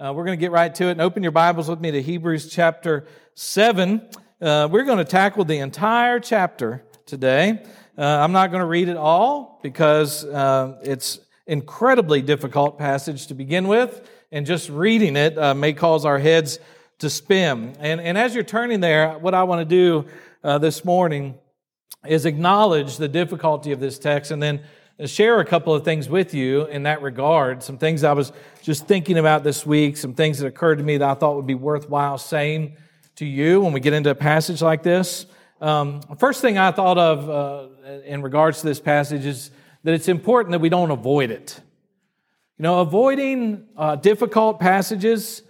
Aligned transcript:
Uh, 0.00 0.14
we're 0.14 0.24
going 0.24 0.38
to 0.38 0.40
get 0.40 0.50
right 0.50 0.74
to 0.74 0.86
it 0.86 0.92
and 0.92 1.02
open 1.02 1.22
your 1.22 1.30
Bibles 1.30 1.68
with 1.68 1.78
me 1.78 1.90
to 1.90 2.00
Hebrews 2.00 2.48
chapter 2.48 3.04
7. 3.34 4.00
Uh, 4.40 4.66
we're 4.72 4.84
going 4.84 4.96
to 4.96 5.04
tackle 5.04 5.44
the 5.44 5.58
entire 5.58 6.18
chapter 6.18 6.82
today. 7.04 7.62
Uh, 7.98 8.02
I'm 8.02 8.32
not 8.32 8.50
going 8.50 8.60
to 8.60 8.66
read 8.66 8.88
it 8.88 8.96
all 8.96 9.60
because 9.62 10.24
uh, 10.24 10.78
it's 10.82 11.18
incredibly 11.46 12.22
difficult 12.22 12.78
passage 12.78 13.26
to 13.26 13.34
begin 13.34 13.68
with, 13.68 14.08
and 14.32 14.46
just 14.46 14.70
reading 14.70 15.16
it 15.16 15.36
uh, 15.36 15.52
may 15.52 15.74
cause 15.74 16.06
our 16.06 16.18
heads 16.18 16.60
to 17.00 17.10
spin. 17.10 17.76
And, 17.78 18.00
and 18.00 18.16
as 18.16 18.34
you're 18.34 18.42
turning 18.42 18.80
there, 18.80 19.18
what 19.18 19.34
I 19.34 19.42
want 19.42 19.60
to 19.60 19.66
do 19.66 20.06
uh, 20.42 20.56
this 20.56 20.82
morning 20.82 21.34
is 22.06 22.24
acknowledge 22.24 22.96
the 22.96 23.08
difficulty 23.08 23.70
of 23.72 23.80
this 23.80 23.98
text 23.98 24.30
and 24.30 24.42
then 24.42 24.62
share 25.06 25.40
a 25.40 25.44
couple 25.44 25.74
of 25.74 25.84
things 25.84 26.08
with 26.08 26.34
you 26.34 26.66
in 26.66 26.84
that 26.84 27.02
regard. 27.02 27.62
Some 27.62 27.78
things 27.78 28.04
I 28.04 28.12
was 28.12 28.32
just 28.62 28.86
thinking 28.86 29.18
about 29.18 29.44
this 29.44 29.64
week, 29.64 29.96
some 29.96 30.14
things 30.14 30.38
that 30.38 30.46
occurred 30.46 30.78
to 30.78 30.84
me 30.84 30.98
that 30.98 31.08
I 31.08 31.14
thought 31.14 31.36
would 31.36 31.46
be 31.46 31.54
worthwhile 31.54 32.18
saying 32.18 32.76
to 33.16 33.26
you 33.26 33.60
when 33.60 33.72
we 33.72 33.80
get 33.80 33.92
into 33.92 34.10
a 34.10 34.14
passage 34.14 34.62
like 34.62 34.82
this. 34.82 35.26
Um, 35.60 36.00
first 36.18 36.40
thing 36.40 36.58
I 36.58 36.70
thought 36.70 36.98
of 36.98 37.30
uh, 37.30 38.00
in 38.04 38.22
regards 38.22 38.60
to 38.60 38.66
this 38.66 38.80
passage 38.80 39.26
is 39.26 39.50
that 39.84 39.94
it's 39.94 40.08
important 40.08 40.52
that 40.52 40.60
we 40.60 40.68
don't 40.68 40.90
avoid 40.90 41.30
it. 41.30 41.60
You 42.58 42.62
know, 42.64 42.80
avoiding 42.80 43.66
uh, 43.76 43.96
difficult 43.96 44.60
passages 44.60 45.42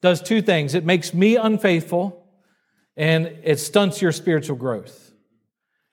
does 0.00 0.22
two 0.22 0.42
things 0.42 0.74
it 0.74 0.84
makes 0.84 1.12
me 1.12 1.36
unfaithful 1.36 2.26
and 2.96 3.26
it 3.44 3.58
stunts 3.58 4.02
your 4.02 4.12
spiritual 4.12 4.56
growth. 4.56 5.09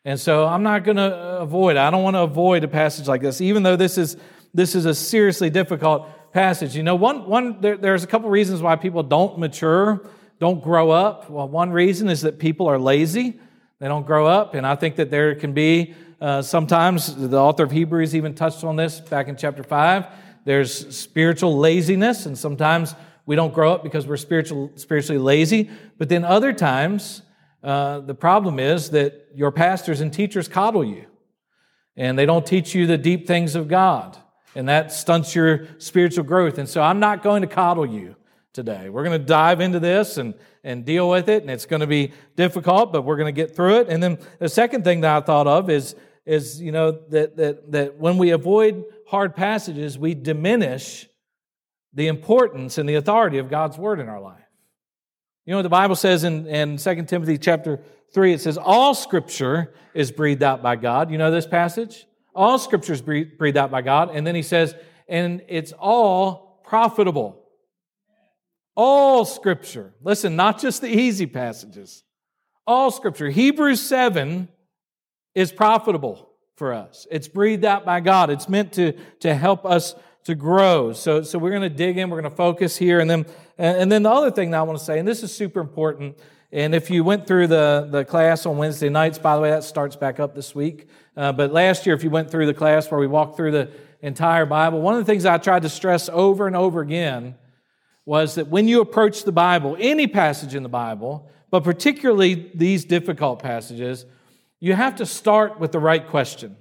And 0.07 0.17
so 0.17 0.47
I'm 0.47 0.63
not 0.63 0.85
going 0.85 0.95
to 0.95 1.13
avoid 1.41 1.75
I 1.75 1.91
don't 1.91 2.01
want 2.01 2.15
to 2.15 2.21
avoid 2.21 2.63
a 2.63 2.69
passage 2.69 3.09
like 3.09 3.21
this, 3.21 3.41
even 3.41 3.63
though 3.63 3.75
this 3.75 3.97
is, 3.97 4.15
this 4.53 4.73
is 4.73 4.85
a 4.85 4.95
seriously 4.95 5.49
difficult 5.49 6.31
passage. 6.31 6.77
You 6.77 6.83
know, 6.83 6.95
one, 6.95 7.27
one, 7.27 7.59
there, 7.59 7.75
there's 7.75 8.05
a 8.05 8.07
couple 8.07 8.29
reasons 8.29 8.61
why 8.61 8.77
people 8.77 9.03
don't 9.03 9.37
mature, 9.37 10.09
don't 10.39 10.63
grow 10.63 10.91
up. 10.91 11.29
Well, 11.29 11.49
one 11.49 11.71
reason 11.71 12.07
is 12.07 12.21
that 12.21 12.39
people 12.39 12.67
are 12.67 12.79
lazy. 12.79 13.37
They 13.79 13.89
don't 13.89 14.05
grow 14.05 14.27
up. 14.27 14.53
And 14.53 14.65
I 14.65 14.75
think 14.75 14.95
that 14.95 15.11
there 15.11 15.35
can 15.35 15.51
be 15.51 15.93
uh, 16.21 16.41
sometimes, 16.41 17.13
the 17.13 17.37
author 17.37 17.65
of 17.65 17.71
Hebrews 17.71 18.15
even 18.15 18.33
touched 18.33 18.63
on 18.63 18.77
this 18.77 19.01
back 19.01 19.27
in 19.27 19.35
chapter 19.35 19.61
5. 19.61 20.05
There's 20.45 20.95
spiritual 20.95 21.57
laziness, 21.57 22.25
and 22.25 22.37
sometimes 22.37 22.95
we 23.25 23.35
don't 23.35 23.53
grow 23.53 23.73
up 23.73 23.83
because 23.83 24.07
we're 24.07 24.15
spiritual, 24.15 24.71
spiritually 24.75 25.19
lazy. 25.19 25.69
But 25.97 26.07
then 26.07 26.23
other 26.23 26.53
times, 26.53 27.23
uh, 27.63 27.99
the 27.99 28.15
problem 28.15 28.59
is 28.59 28.91
that 28.91 29.27
your 29.33 29.51
pastors 29.51 30.01
and 30.01 30.13
teachers 30.13 30.47
coddle 30.47 30.83
you, 30.83 31.05
and 31.95 32.17
they 32.17 32.25
don't 32.25 32.45
teach 32.45 32.75
you 32.75 32.87
the 32.87 32.97
deep 32.97 33.27
things 33.27 33.55
of 33.55 33.67
God, 33.67 34.17
and 34.55 34.69
that 34.69 34.91
stunts 34.91 35.35
your 35.35 35.67
spiritual 35.77 36.23
growth. 36.23 36.57
And 36.57 36.69
so 36.69 36.81
I'm 36.81 36.99
not 36.99 37.23
going 37.23 37.41
to 37.41 37.47
coddle 37.47 37.85
you 37.85 38.15
today. 38.53 38.89
We're 38.89 39.03
going 39.03 39.19
to 39.19 39.25
dive 39.25 39.61
into 39.61 39.79
this 39.79 40.17
and, 40.17 40.33
and 40.63 40.85
deal 40.85 41.09
with 41.09 41.29
it, 41.29 41.43
and 41.43 41.51
it's 41.51 41.65
going 41.65 41.79
to 41.81 41.87
be 41.87 42.11
difficult, 42.35 42.91
but 42.91 43.03
we're 43.03 43.17
going 43.17 43.33
to 43.33 43.41
get 43.41 43.55
through 43.55 43.81
it. 43.81 43.89
And 43.89 44.01
then 44.01 44.17
the 44.39 44.49
second 44.49 44.83
thing 44.83 45.01
that 45.01 45.15
I 45.15 45.25
thought 45.25 45.47
of 45.47 45.69
is, 45.69 45.95
is 46.25 46.61
you 46.61 46.71
know, 46.71 46.91
that, 47.09 47.37
that, 47.37 47.71
that 47.71 47.97
when 47.97 48.17
we 48.17 48.31
avoid 48.31 48.83
hard 49.07 49.35
passages, 49.35 49.97
we 49.97 50.13
diminish 50.13 51.07
the 51.93 52.07
importance 52.07 52.77
and 52.77 52.87
the 52.87 52.95
authority 52.95 53.37
of 53.37 53.49
God's 53.49 53.77
word 53.77 53.99
in 53.99 54.09
our 54.09 54.21
life. 54.21 54.46
You 55.47 55.53
know 55.53 55.61
the 55.61 55.69
Bible 55.69 55.95
says 55.95 56.25
in, 56.25 56.45
in 56.45 56.75
2 56.75 57.03
Timothy 57.03 57.37
chapter 57.37 57.79
3? 58.11 58.33
It 58.33 58.41
says, 58.41 58.57
All 58.57 58.93
scripture 58.93 59.73
is 59.93 60.11
breathed 60.11 60.43
out 60.43 60.61
by 60.61 60.75
God. 60.75 61.09
You 61.09 61.17
know 61.17 61.31
this 61.31 61.47
passage? 61.47 62.05
All 62.35 62.59
scripture 62.59 62.91
is 62.91 63.01
breathed 63.01 63.55
out 63.55 63.71
by 63.71 63.81
God. 63.81 64.11
And 64.13 64.27
then 64.27 64.35
he 64.35 64.41
says, 64.41 64.75
and 65.07 65.41
it's 65.47 65.71
all 65.71 66.61
profitable. 66.65 67.41
All 68.75 69.23
scripture. 69.23 69.93
Listen, 70.03 70.35
not 70.35 70.59
just 70.59 70.81
the 70.81 70.89
easy 70.89 71.25
passages. 71.25 72.03
All 72.67 72.91
scripture. 72.91 73.29
Hebrews 73.29 73.79
7 73.79 74.49
is 75.33 75.53
profitable 75.53 76.29
for 76.57 76.73
us. 76.73 77.07
It's 77.09 77.29
breathed 77.29 77.63
out 77.63 77.85
by 77.85 78.01
God. 78.01 78.29
It's 78.29 78.49
meant 78.49 78.73
to, 78.73 78.91
to 79.21 79.33
help 79.33 79.65
us 79.65 79.95
to 80.27 80.35
grow. 80.35 80.91
So, 80.91 81.23
so 81.23 81.39
we're 81.39 81.51
going 81.51 81.61
to 81.61 81.69
dig 81.69 81.97
in, 81.97 82.09
we're 82.09 82.19
going 82.19 82.29
to 82.29 82.37
focus 82.37 82.75
here. 82.75 82.99
And 82.99 83.09
then, 83.09 83.25
and 83.57 83.89
then 83.89 84.03
the 84.03 84.11
other 84.11 84.29
thing 84.29 84.51
that 84.51 84.59
I 84.59 84.61
want 84.63 84.77
to 84.77 84.83
say, 84.83 84.99
and 84.99 85.07
this 85.07 85.23
is 85.23 85.33
super 85.33 85.61
important, 85.61 86.19
and 86.51 86.75
if 86.75 86.89
you 86.89 87.05
went 87.05 87.25
through 87.25 87.47
the, 87.47 87.87
the 87.89 88.03
class 88.03 88.45
on 88.45 88.57
Wednesday 88.57 88.89
nights, 88.89 89.17
by 89.17 89.37
the 89.37 89.41
way, 89.41 89.51
that 89.51 89.63
starts 89.63 89.95
back 89.95 90.19
up 90.19 90.35
this 90.35 90.53
week. 90.53 90.89
Uh, 91.15 91.31
but 91.31 91.53
last 91.53 91.85
year, 91.85 91.95
if 91.95 92.03
you 92.03 92.09
went 92.09 92.29
through 92.29 92.45
the 92.45 92.53
class 92.53 92.91
where 92.91 92.99
we 92.99 93.07
walked 93.07 93.37
through 93.37 93.51
the 93.51 93.71
entire 94.01 94.45
Bible, 94.45 94.81
one 94.81 94.95
of 94.95 94.99
the 94.99 95.05
things 95.05 95.25
I 95.25 95.37
tried 95.37 95.61
to 95.61 95.69
stress 95.69 96.09
over 96.09 96.45
and 96.45 96.57
over 96.57 96.81
again 96.81 97.35
was 98.05 98.35
that 98.35 98.49
when 98.49 98.67
you 98.67 98.81
approach 98.81 99.23
the 99.23 99.31
Bible, 99.31 99.77
any 99.79 100.07
passage 100.07 100.55
in 100.55 100.63
the 100.63 100.69
Bible, 100.69 101.29
but 101.49 101.63
particularly 101.63 102.51
these 102.53 102.83
difficult 102.83 103.41
passages, 103.41 104.05
you 104.59 104.73
have 104.73 104.97
to 104.97 105.05
start 105.05 105.57
with 105.57 105.71
the 105.71 105.79
right 105.79 106.05
question. 106.05 106.57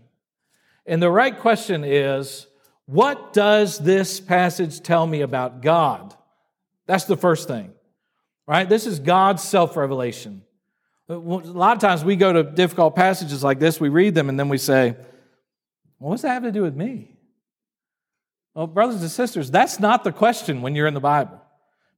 And 0.87 1.03
the 1.03 1.11
right 1.11 1.37
question 1.37 1.83
is, 1.83 2.47
what 2.87 3.33
does 3.33 3.79
this 3.79 4.21
passage 4.21 4.81
tell 4.81 5.07
me 5.07 5.21
about 5.21 5.61
God? 5.61 6.15
That's 6.87 7.05
the 7.05 7.17
first 7.17 7.49
thing, 7.49 7.73
right? 8.47 8.69
This 8.69 8.87
is 8.87 9.01
God's 9.01 9.43
self 9.43 9.77
revelation. 9.77 10.43
A 11.09 11.15
lot 11.15 11.77
of 11.77 11.81
times 11.81 12.05
we 12.05 12.17
go 12.17 12.33
to 12.33 12.43
difficult 12.43 12.97
passages 12.97 13.45
like 13.45 13.61
this, 13.61 13.81
we 13.81 13.89
read 13.89 14.15
them, 14.15 14.29
and 14.29 14.39
then 14.39 14.49
we 14.49 14.59
say, 14.59 14.97
well, 15.99 16.11
What's 16.11 16.23
that 16.23 16.31
have 16.31 16.43
to 16.43 16.53
do 16.53 16.63
with 16.63 16.75
me? 16.75 17.17
Well, 18.55 18.67
brothers 18.67 19.03
and 19.03 19.11
sisters, 19.11 19.51
that's 19.51 19.79
not 19.79 20.03
the 20.03 20.13
question 20.13 20.63
when 20.63 20.75
you're 20.75 20.87
in 20.87 20.95
the 20.95 21.01
Bible. 21.01 21.41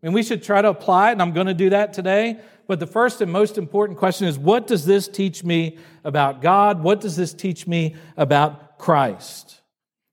I 0.02 0.06
mean, 0.06 0.12
we 0.12 0.22
should 0.22 0.42
try 0.42 0.62
to 0.62 0.68
apply 0.68 1.10
it, 1.10 1.12
and 1.12 1.22
I'm 1.22 1.32
going 1.32 1.46
to 1.46 1.54
do 1.54 1.70
that 1.70 1.92
today. 1.92 2.40
But 2.66 2.80
the 2.80 2.86
first 2.86 3.20
and 3.20 3.32
most 3.32 3.58
important 3.58 3.98
question 3.98 4.28
is 4.28 4.38
what 4.38 4.66
does 4.66 4.84
this 4.84 5.08
teach 5.08 5.42
me 5.42 5.78
about 6.04 6.42
God? 6.42 6.82
What 6.82 7.00
does 7.00 7.16
this 7.16 7.32
teach 7.32 7.66
me 7.66 7.96
about 8.16 8.78
Christ? 8.78 9.57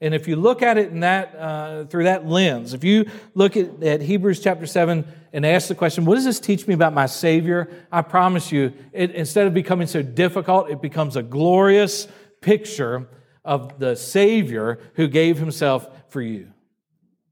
And 0.02 0.14
if 0.14 0.28
you 0.28 0.36
look 0.36 0.62
at 0.62 0.78
it 0.78 0.92
in 0.92 1.00
that, 1.02 1.36
uh, 1.36 1.86
through 1.86 2.04
that 2.04 2.28
lens, 2.28 2.74
if 2.74 2.84
you 2.84 3.10
look 3.34 3.56
at, 3.56 3.82
at, 3.82 4.02
Hebrews 4.02 4.42
chapter 4.42 4.66
7 4.66 5.08
and 5.32 5.46
ask 5.46 5.70
the 5.70 5.76
question, 5.76 6.04
what 6.06 6.16
does 6.16 6.26
this 6.26 6.40
teach 6.40 6.68
me 6.68 6.74
about 6.74 6.94
my 6.94 7.06
Savior? 7.06 7.70
I 7.92 8.02
promise 8.02 8.52
you, 8.52 8.74
it, 8.92 9.12
instead 9.12 9.48
of 9.48 9.54
becoming 9.54 9.88
so 9.88 10.02
difficult, 10.02 10.70
it 10.70 10.82
becomes 10.82 11.16
a 11.16 11.24
glorious 11.24 12.08
picture 12.42 13.08
of 13.46 13.80
the 13.80 13.96
Savior 13.96 14.80
who 14.96 15.08
gave 15.08 15.38
himself 15.38 15.88
for 16.10 16.22
you. 16.22 16.52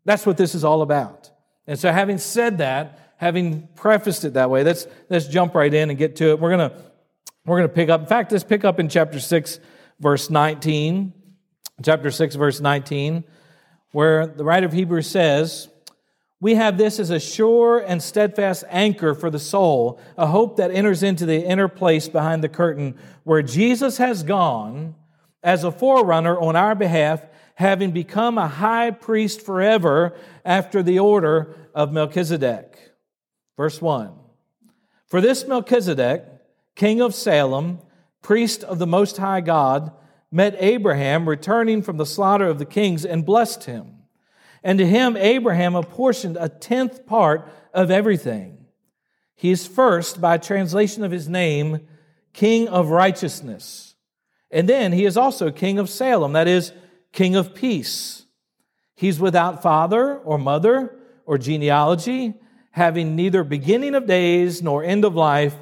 That's 0.05 0.25
what 0.25 0.37
this 0.37 0.55
is 0.55 0.63
all 0.63 0.81
about. 0.81 1.31
And 1.67 1.77
so, 1.77 1.91
having 1.91 2.17
said 2.17 2.59
that, 2.59 3.13
having 3.17 3.67
prefaced 3.75 4.25
it 4.25 4.33
that 4.33 4.49
way, 4.49 4.63
let's, 4.63 4.85
let's 5.09 5.27
jump 5.27 5.55
right 5.55 5.73
in 5.73 5.89
and 5.89 5.97
get 5.97 6.17
to 6.17 6.31
it. 6.31 6.39
We're 6.39 6.55
going 6.55 6.69
to 6.69 6.77
we're 7.45 7.57
going 7.57 7.69
to 7.69 7.75
pick 7.75 7.89
up. 7.89 7.99
In 7.99 8.07
fact, 8.07 8.31
let's 8.31 8.43
pick 8.45 8.63
up 8.63 8.79
in 8.79 8.87
chapter 8.87 9.19
6, 9.19 9.59
verse 9.99 10.29
19 10.29 11.13
chapter 11.81 12.11
6, 12.11 12.35
verse 12.35 12.59
19, 12.59 13.23
where 13.91 14.27
the 14.27 14.43
writer 14.43 14.65
of 14.65 14.73
Hebrews 14.73 15.09
says, 15.09 15.69
We 16.39 16.55
have 16.55 16.77
this 16.77 16.99
as 16.99 17.09
a 17.09 17.19
sure 17.19 17.79
and 17.79 18.01
steadfast 18.01 18.63
anchor 18.69 19.15
for 19.15 19.29
the 19.29 19.39
soul, 19.39 19.99
a 20.17 20.27
hope 20.27 20.57
that 20.57 20.71
enters 20.71 21.01
into 21.01 21.25
the 21.25 21.43
inner 21.43 21.67
place 21.67 22.07
behind 22.07 22.43
the 22.43 22.49
curtain, 22.49 22.97
where 23.23 23.41
Jesus 23.41 23.97
has 23.97 24.23
gone 24.23 24.95
as 25.41 25.63
a 25.63 25.71
forerunner 25.71 26.39
on 26.39 26.55
our 26.55 26.75
behalf, 26.75 27.25
having 27.55 27.91
become 27.91 28.37
a 28.37 28.47
high 28.47 28.91
priest 28.91 29.41
forever 29.41 30.15
after 30.45 30.83
the 30.83 30.99
order 30.99 31.55
of 31.73 31.91
Melchizedek. 31.91 32.77
Verse 33.57 33.81
1 33.81 34.11
For 35.07 35.21
this 35.21 35.45
Melchizedek, 35.45 36.25
king 36.75 37.01
of 37.01 37.13
Salem, 37.13 37.79
priest 38.21 38.63
of 38.63 38.79
the 38.79 38.87
Most 38.87 39.17
High 39.17 39.41
God, 39.41 39.91
met 40.33 40.55
Abraham 40.57 41.29
returning 41.29 41.83
from 41.83 41.97
the 41.97 42.05
slaughter 42.05 42.47
of 42.47 42.57
the 42.57 42.65
kings 42.65 43.05
and 43.05 43.23
blessed 43.23 43.65
him. 43.65 43.99
And 44.63 44.79
to 44.79 44.85
him, 44.85 45.15
Abraham 45.15 45.75
apportioned 45.75 46.37
a 46.39 46.49
tenth 46.49 47.05
part 47.05 47.47
of 47.71 47.91
everything. 47.91 48.65
He 49.35 49.51
is 49.51 49.67
first, 49.67 50.19
by 50.19 50.37
translation 50.37 51.03
of 51.03 51.11
his 51.11 51.29
name, 51.29 51.87
King 52.33 52.67
of 52.67 52.89
Righteousness. 52.89 53.93
And 54.49 54.67
then 54.67 54.91
he 54.91 55.05
is 55.05 55.17
also 55.17 55.51
King 55.51 55.77
of 55.77 55.89
Salem, 55.89 56.33
that 56.33 56.47
is, 56.47 56.73
King 57.11 57.35
of 57.35 57.53
Peace. 57.53 58.25
He's 58.95 59.19
without 59.19 59.61
father 59.61 60.17
or 60.17 60.39
mother 60.39 60.97
or 61.25 61.37
genealogy, 61.37 62.33
having 62.71 63.15
neither 63.15 63.43
beginning 63.43 63.93
of 63.93 64.07
days 64.07 64.63
nor 64.63 64.83
end 64.83 65.05
of 65.05 65.13
life, 65.13 65.55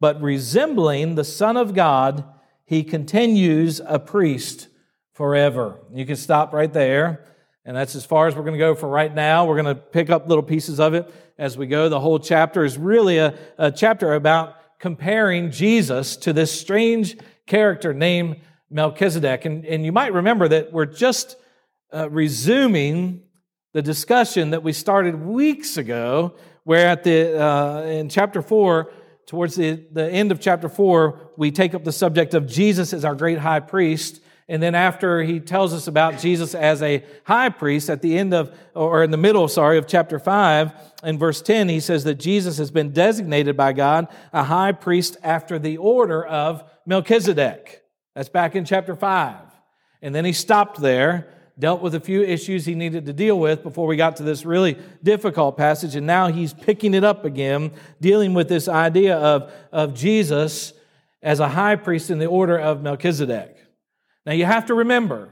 but 0.00 0.20
resembling 0.20 1.14
the 1.14 1.24
Son 1.24 1.56
of 1.56 1.74
God 1.74 2.24
he 2.68 2.84
continues 2.84 3.80
a 3.82 3.98
priest 3.98 4.68
forever. 5.14 5.80
You 5.90 6.04
can 6.04 6.16
stop 6.16 6.52
right 6.52 6.70
there. 6.70 7.24
And 7.64 7.74
that's 7.74 7.94
as 7.94 8.04
far 8.04 8.26
as 8.26 8.36
we're 8.36 8.42
going 8.42 8.52
to 8.52 8.58
go 8.58 8.74
for 8.74 8.90
right 8.90 9.14
now. 9.14 9.46
We're 9.46 9.60
going 9.62 9.74
to 9.74 9.82
pick 9.82 10.10
up 10.10 10.28
little 10.28 10.42
pieces 10.42 10.78
of 10.78 10.92
it 10.92 11.10
as 11.38 11.56
we 11.56 11.66
go. 11.66 11.88
The 11.88 11.98
whole 11.98 12.18
chapter 12.18 12.64
is 12.64 12.76
really 12.76 13.16
a, 13.16 13.34
a 13.56 13.72
chapter 13.72 14.12
about 14.12 14.54
comparing 14.78 15.50
Jesus 15.50 16.18
to 16.18 16.34
this 16.34 16.60
strange 16.60 17.16
character 17.46 17.94
named 17.94 18.42
Melchizedek. 18.68 19.46
And, 19.46 19.64
and 19.64 19.82
you 19.82 19.92
might 19.92 20.12
remember 20.12 20.46
that 20.48 20.70
we're 20.70 20.84
just 20.84 21.36
uh, 21.90 22.10
resuming 22.10 23.22
the 23.72 23.80
discussion 23.80 24.50
that 24.50 24.62
we 24.62 24.74
started 24.74 25.24
weeks 25.24 25.78
ago, 25.78 26.34
where 26.64 26.86
at 26.88 27.02
the 27.02 27.42
uh, 27.42 27.80
in 27.84 28.10
chapter 28.10 28.42
four, 28.42 28.92
towards 29.28 29.56
the, 29.56 29.84
the 29.92 30.10
end 30.10 30.32
of 30.32 30.40
chapter 30.40 30.70
four, 30.70 31.30
we 31.36 31.50
take 31.50 31.74
up 31.74 31.84
the 31.84 31.92
subject 31.92 32.32
of 32.32 32.46
Jesus 32.46 32.94
as 32.94 33.04
our 33.04 33.14
great 33.14 33.38
high 33.38 33.60
priest. 33.60 34.22
And 34.48 34.62
then 34.62 34.74
after 34.74 35.22
he 35.22 35.38
tells 35.38 35.74
us 35.74 35.86
about 35.86 36.18
Jesus 36.18 36.54
as 36.54 36.82
a 36.82 37.04
high 37.24 37.50
priest 37.50 37.90
at 37.90 38.00
the 38.00 38.16
end 38.16 38.32
of, 38.32 38.58
or 38.74 39.04
in 39.04 39.10
the 39.10 39.18
middle, 39.18 39.46
sorry, 39.46 39.76
of 39.76 39.86
chapter 39.86 40.18
5, 40.18 40.72
in 41.04 41.18
verse 41.18 41.42
10, 41.42 41.68
he 41.68 41.78
says 41.78 42.04
that 42.04 42.14
Jesus 42.14 42.56
has 42.56 42.70
been 42.70 42.90
designated 42.94 43.54
by 43.54 43.74
God 43.74 44.08
a 44.32 44.44
high 44.44 44.72
priest 44.72 45.18
after 45.22 45.58
the 45.58 45.76
order 45.76 46.24
of 46.24 46.64
Melchizedek. 46.86 47.82
That's 48.14 48.30
back 48.30 48.56
in 48.56 48.64
chapter 48.64 48.96
5. 48.96 49.36
And 50.00 50.14
then 50.14 50.24
he 50.24 50.32
stopped 50.32 50.80
there, 50.80 51.28
dealt 51.58 51.82
with 51.82 51.94
a 51.94 52.00
few 52.00 52.22
issues 52.22 52.64
he 52.64 52.74
needed 52.74 53.06
to 53.06 53.12
deal 53.12 53.38
with 53.38 53.62
before 53.62 53.86
we 53.86 53.96
got 53.96 54.16
to 54.16 54.22
this 54.22 54.44
really 54.44 54.78
difficult 55.02 55.56
passage. 55.56 55.96
And 55.96 56.06
now 56.06 56.28
he's 56.28 56.54
picking 56.54 56.94
it 56.94 57.02
up 57.02 57.24
again, 57.24 57.72
dealing 58.00 58.32
with 58.34 58.48
this 58.48 58.68
idea 58.68 59.16
of, 59.16 59.52
of 59.72 59.94
Jesus 59.94 60.72
as 61.22 61.40
a 61.40 61.48
high 61.48 61.76
priest 61.76 62.10
in 62.10 62.18
the 62.18 62.26
order 62.26 62.56
of 62.58 62.82
Melchizedek. 62.82 63.56
Now 64.24 64.32
you 64.32 64.44
have 64.44 64.66
to 64.66 64.74
remember, 64.74 65.30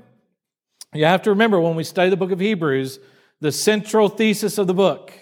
you 0.92 1.04
have 1.04 1.22
to 1.22 1.30
remember 1.30 1.60
when 1.60 1.76
we 1.76 1.84
study 1.84 2.10
the 2.10 2.16
book 2.16 2.32
of 2.32 2.40
Hebrews, 2.40 2.98
the 3.40 3.52
central 3.52 4.08
thesis 4.08 4.58
of 4.58 4.66
the 4.66 4.74
book. 4.74 5.12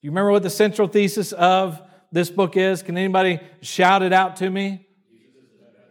You 0.00 0.10
remember 0.10 0.30
what 0.30 0.42
the 0.42 0.50
central 0.50 0.88
thesis 0.88 1.32
of 1.32 1.82
this 2.12 2.30
book 2.30 2.56
is? 2.56 2.82
Can 2.82 2.96
anybody 2.96 3.40
shout 3.60 4.02
it 4.02 4.12
out 4.12 4.36
to 4.36 4.48
me? 4.48 4.86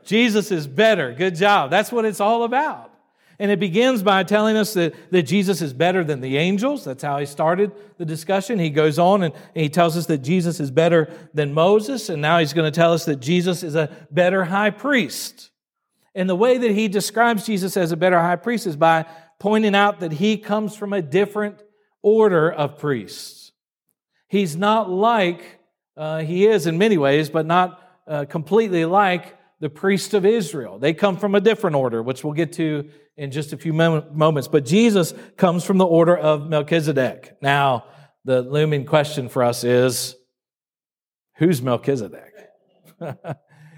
Jesus 0.06 0.52
is 0.52 0.66
better. 0.66 1.14
Good 1.14 1.36
job. 1.36 1.70
That's 1.70 1.92
what 1.92 2.06
it's 2.06 2.22
all 2.22 2.44
about. 2.44 2.94
And 3.40 3.52
it 3.52 3.60
begins 3.60 4.02
by 4.02 4.24
telling 4.24 4.58
us 4.58 4.74
that, 4.74 4.96
that 5.12 5.24
Jesus 5.24 5.62
is 5.62 5.72
better 5.72 6.04
than 6.04 6.22
the 6.22 6.38
angels. 6.38 6.84
That's 6.84 7.04
how 7.04 7.20
he 7.20 7.28
started 7.28 7.72
the 7.98 8.06
discussion. 8.06 8.58
He 8.58 8.72
goes 8.72 8.98
on 8.98 9.22
and 9.22 9.34
he 9.54 9.70
tells 9.70 9.96
us 9.96 10.08
that 10.08 10.20
Jesus 10.20 10.60
is 10.60 10.72
better 10.72 11.14
than 11.36 11.54
Moses. 11.54 12.10
And 12.10 12.20
now 12.20 12.40
he's 12.40 12.54
going 12.54 12.72
to 12.72 12.76
tell 12.76 12.94
us 12.94 13.06
that 13.06 13.18
Jesus 13.18 13.62
is 13.62 13.76
a 13.76 13.96
better 14.10 14.46
high 14.46 14.72
priest. 14.72 15.52
And 16.16 16.28
the 16.28 16.36
way 16.36 16.58
that 16.58 16.72
he 16.72 16.88
describes 16.88 17.46
Jesus 17.46 17.78
as 17.78 17.92
a 17.92 17.98
better 17.98 18.20
high 18.20 18.38
priest 18.38 18.66
is 18.66 18.76
by 18.76 19.06
pointing 19.38 19.76
out 19.76 20.00
that 20.00 20.14
he 20.14 20.38
comes 20.38 20.76
from 20.76 20.92
a 20.92 21.02
different 21.02 21.62
order 22.02 22.52
of 22.52 22.80
priests. 22.80 23.52
He's 24.28 24.56
not 24.56 24.90
like, 24.90 25.60
uh, 25.96 26.22
he 26.22 26.48
is 26.48 26.66
in 26.66 26.80
many 26.80 26.98
ways, 26.98 27.30
but 27.30 27.46
not 27.46 27.82
uh, 28.08 28.26
completely 28.26 28.86
like 28.86 29.37
the 29.60 29.70
priest 29.70 30.14
of 30.14 30.26
Israel. 30.26 30.80
They 30.80 30.94
come 30.94 31.18
from 31.18 31.36
a 31.36 31.42
different 31.42 31.76
order, 31.76 32.04
which 32.04 32.24
we'll 32.24 32.34
get 32.34 32.54
to 32.54 32.90
in 33.16 33.32
just 33.32 33.54
a 33.54 33.58
few 33.58 33.74
moments. 33.74 34.48
But 34.48 34.66
Jesus 34.66 35.14
comes 35.36 35.64
from 35.64 35.78
the 35.78 35.86
order 35.86 36.16
of 36.16 36.48
Melchizedek. 36.48 37.38
Now, 37.42 37.86
the 38.26 38.42
looming 38.42 38.86
question 38.86 39.30
for 39.30 39.44
us 39.44 39.64
is 39.64 40.16
who's 41.38 41.62
Melchizedek? 41.62 42.34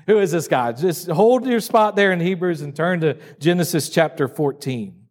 Who 0.09 0.17
is 0.17 0.31
this 0.31 0.47
guy? 0.47 0.71
Just 0.71 1.07
hold 1.07 1.45
your 1.45 1.59
spot 1.59 1.95
there 1.95 2.11
in 2.11 2.19
Hebrews 2.19 2.61
and 2.61 2.75
turn 2.75 3.01
to 3.01 3.19
Genesis 3.39 3.89
chapter 3.89 4.27
14. 4.27 5.05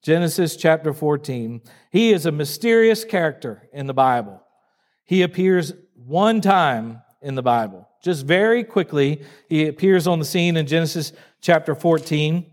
Genesis 0.00 0.54
chapter 0.54 0.92
14. 0.92 1.60
He 1.90 2.12
is 2.12 2.24
a 2.24 2.30
mysterious 2.30 3.04
character 3.04 3.68
in 3.72 3.88
the 3.88 3.94
Bible. 3.94 4.40
He 5.06 5.22
appears 5.22 5.72
one 5.96 6.40
time 6.40 7.02
in 7.20 7.34
the 7.34 7.42
Bible. 7.42 7.88
Just 8.02 8.26
very 8.26 8.64
quickly, 8.64 9.22
he 9.48 9.68
appears 9.68 10.06
on 10.06 10.18
the 10.18 10.24
scene 10.24 10.56
in 10.56 10.66
Genesis 10.66 11.12
chapter 11.40 11.74
14. 11.74 12.44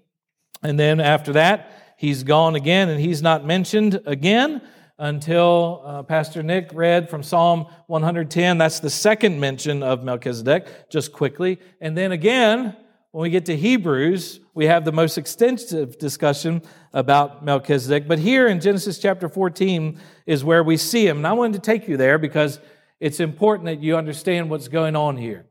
And 0.62 0.80
then 0.80 1.00
after 1.00 1.34
that, 1.34 1.96
he's 1.98 2.24
gone 2.24 2.56
again 2.56 2.90
and 2.90 3.00
he's 3.00 3.22
not 3.22 3.46
mentioned 3.46 4.00
again 4.06 4.62
until 5.00 5.82
uh, 5.86 6.04
Pastor 6.04 6.44
Nick 6.44 6.70
read 6.74 7.10
from 7.10 7.24
Psalm 7.24 7.66
110. 7.88 8.58
That's 8.58 8.80
the 8.80 8.90
second 8.90 9.40
mention 9.40 9.82
of 9.82 10.04
Melchizedek, 10.04 10.90
just 10.90 11.14
quickly. 11.14 11.60
And 11.82 11.98
then 11.98 12.12
again, 12.12 12.76
when 13.12 13.24
we 13.24 13.30
get 13.32 13.46
to 13.46 13.56
Hebrews, 13.58 14.42
we 14.54 14.66
have 14.66 14.86
the 14.86 14.92
most 14.92 15.18
extensive 15.18 15.98
discussion 15.98 16.62
about 16.94 17.44
Melchizedek. 17.44 18.08
But 18.08 18.20
here 18.20 18.48
in 18.48 18.60
Genesis 18.60 19.00
chapter 19.00 19.28
14 19.30 20.00
is 20.28 20.44
where 20.44 20.64
we 20.64 20.78
see 20.78 21.08
him. 21.08 21.18
And 21.18 21.28
I 21.28 21.34
wanted 21.34 21.54
to 21.54 21.72
take 21.72 21.88
you 21.88 21.98
there 21.98 22.20
because 22.20 22.60
it's 23.00 23.20
important 23.20 23.66
that 23.66 23.82
you 23.82 23.98
understand 23.98 24.50
what's 24.50 24.68
going 24.68 24.96
on 24.96 25.18
here. 25.18 25.46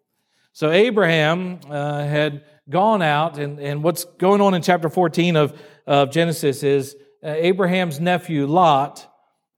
So 0.52 0.70
Abraham 0.70 1.60
uh, 1.70 2.00
had 2.04 2.44
gone 2.68 3.00
out, 3.00 3.38
and, 3.38 3.58
and 3.58 3.82
what's 3.82 4.04
going 4.04 4.40
on 4.40 4.54
in 4.54 4.62
chapter 4.62 4.88
14 4.88 5.36
of, 5.36 5.58
of 5.86 6.10
Genesis 6.10 6.62
is 6.62 6.96
uh, 7.22 7.28
Abraham's 7.28 8.00
nephew 8.00 8.46
Lot 8.46 9.06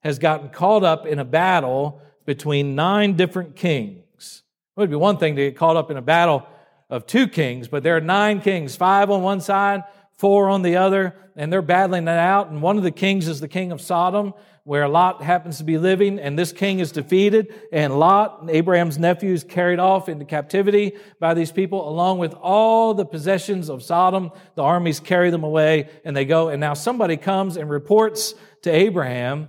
has 0.00 0.18
gotten 0.18 0.48
caught 0.50 0.84
up 0.84 1.06
in 1.06 1.18
a 1.18 1.24
battle 1.24 2.00
between 2.26 2.74
nine 2.74 3.16
different 3.16 3.56
kings. 3.56 4.42
It 4.76 4.80
would 4.80 4.90
be 4.90 4.96
one 4.96 5.18
thing 5.18 5.36
to 5.36 5.42
get 5.42 5.56
caught 5.56 5.76
up 5.76 5.90
in 5.90 5.96
a 5.96 6.02
battle 6.02 6.46
of 6.88 7.06
two 7.06 7.26
kings, 7.26 7.68
but 7.68 7.82
there 7.82 7.96
are 7.96 8.00
nine 8.00 8.40
kings, 8.40 8.76
five 8.76 9.10
on 9.10 9.22
one 9.22 9.40
side, 9.40 9.82
four 10.12 10.48
on 10.48 10.62
the 10.62 10.76
other, 10.76 11.14
and 11.36 11.52
they're 11.52 11.62
battling 11.62 12.04
it 12.04 12.10
out. 12.10 12.50
And 12.50 12.62
one 12.62 12.76
of 12.76 12.82
the 12.82 12.90
kings 12.90 13.28
is 13.28 13.40
the 13.40 13.48
king 13.48 13.72
of 13.72 13.80
Sodom, 13.80 14.34
where 14.70 14.86
Lot 14.86 15.20
happens 15.20 15.58
to 15.58 15.64
be 15.64 15.78
living, 15.78 16.20
and 16.20 16.38
this 16.38 16.52
king 16.52 16.78
is 16.78 16.92
defeated, 16.92 17.52
and 17.72 17.98
Lot, 17.98 18.44
Abraham's 18.48 19.00
nephew, 19.00 19.32
is 19.32 19.42
carried 19.42 19.80
off 19.80 20.08
into 20.08 20.24
captivity 20.24 20.92
by 21.18 21.34
these 21.34 21.50
people, 21.50 21.88
along 21.88 22.18
with 22.18 22.34
all 22.34 22.94
the 22.94 23.04
possessions 23.04 23.68
of 23.68 23.82
Sodom. 23.82 24.30
The 24.54 24.62
armies 24.62 25.00
carry 25.00 25.30
them 25.30 25.42
away, 25.42 25.90
and 26.04 26.16
they 26.16 26.24
go. 26.24 26.50
And 26.50 26.60
now 26.60 26.74
somebody 26.74 27.16
comes 27.16 27.56
and 27.56 27.68
reports 27.68 28.36
to 28.62 28.70
Abraham 28.70 29.48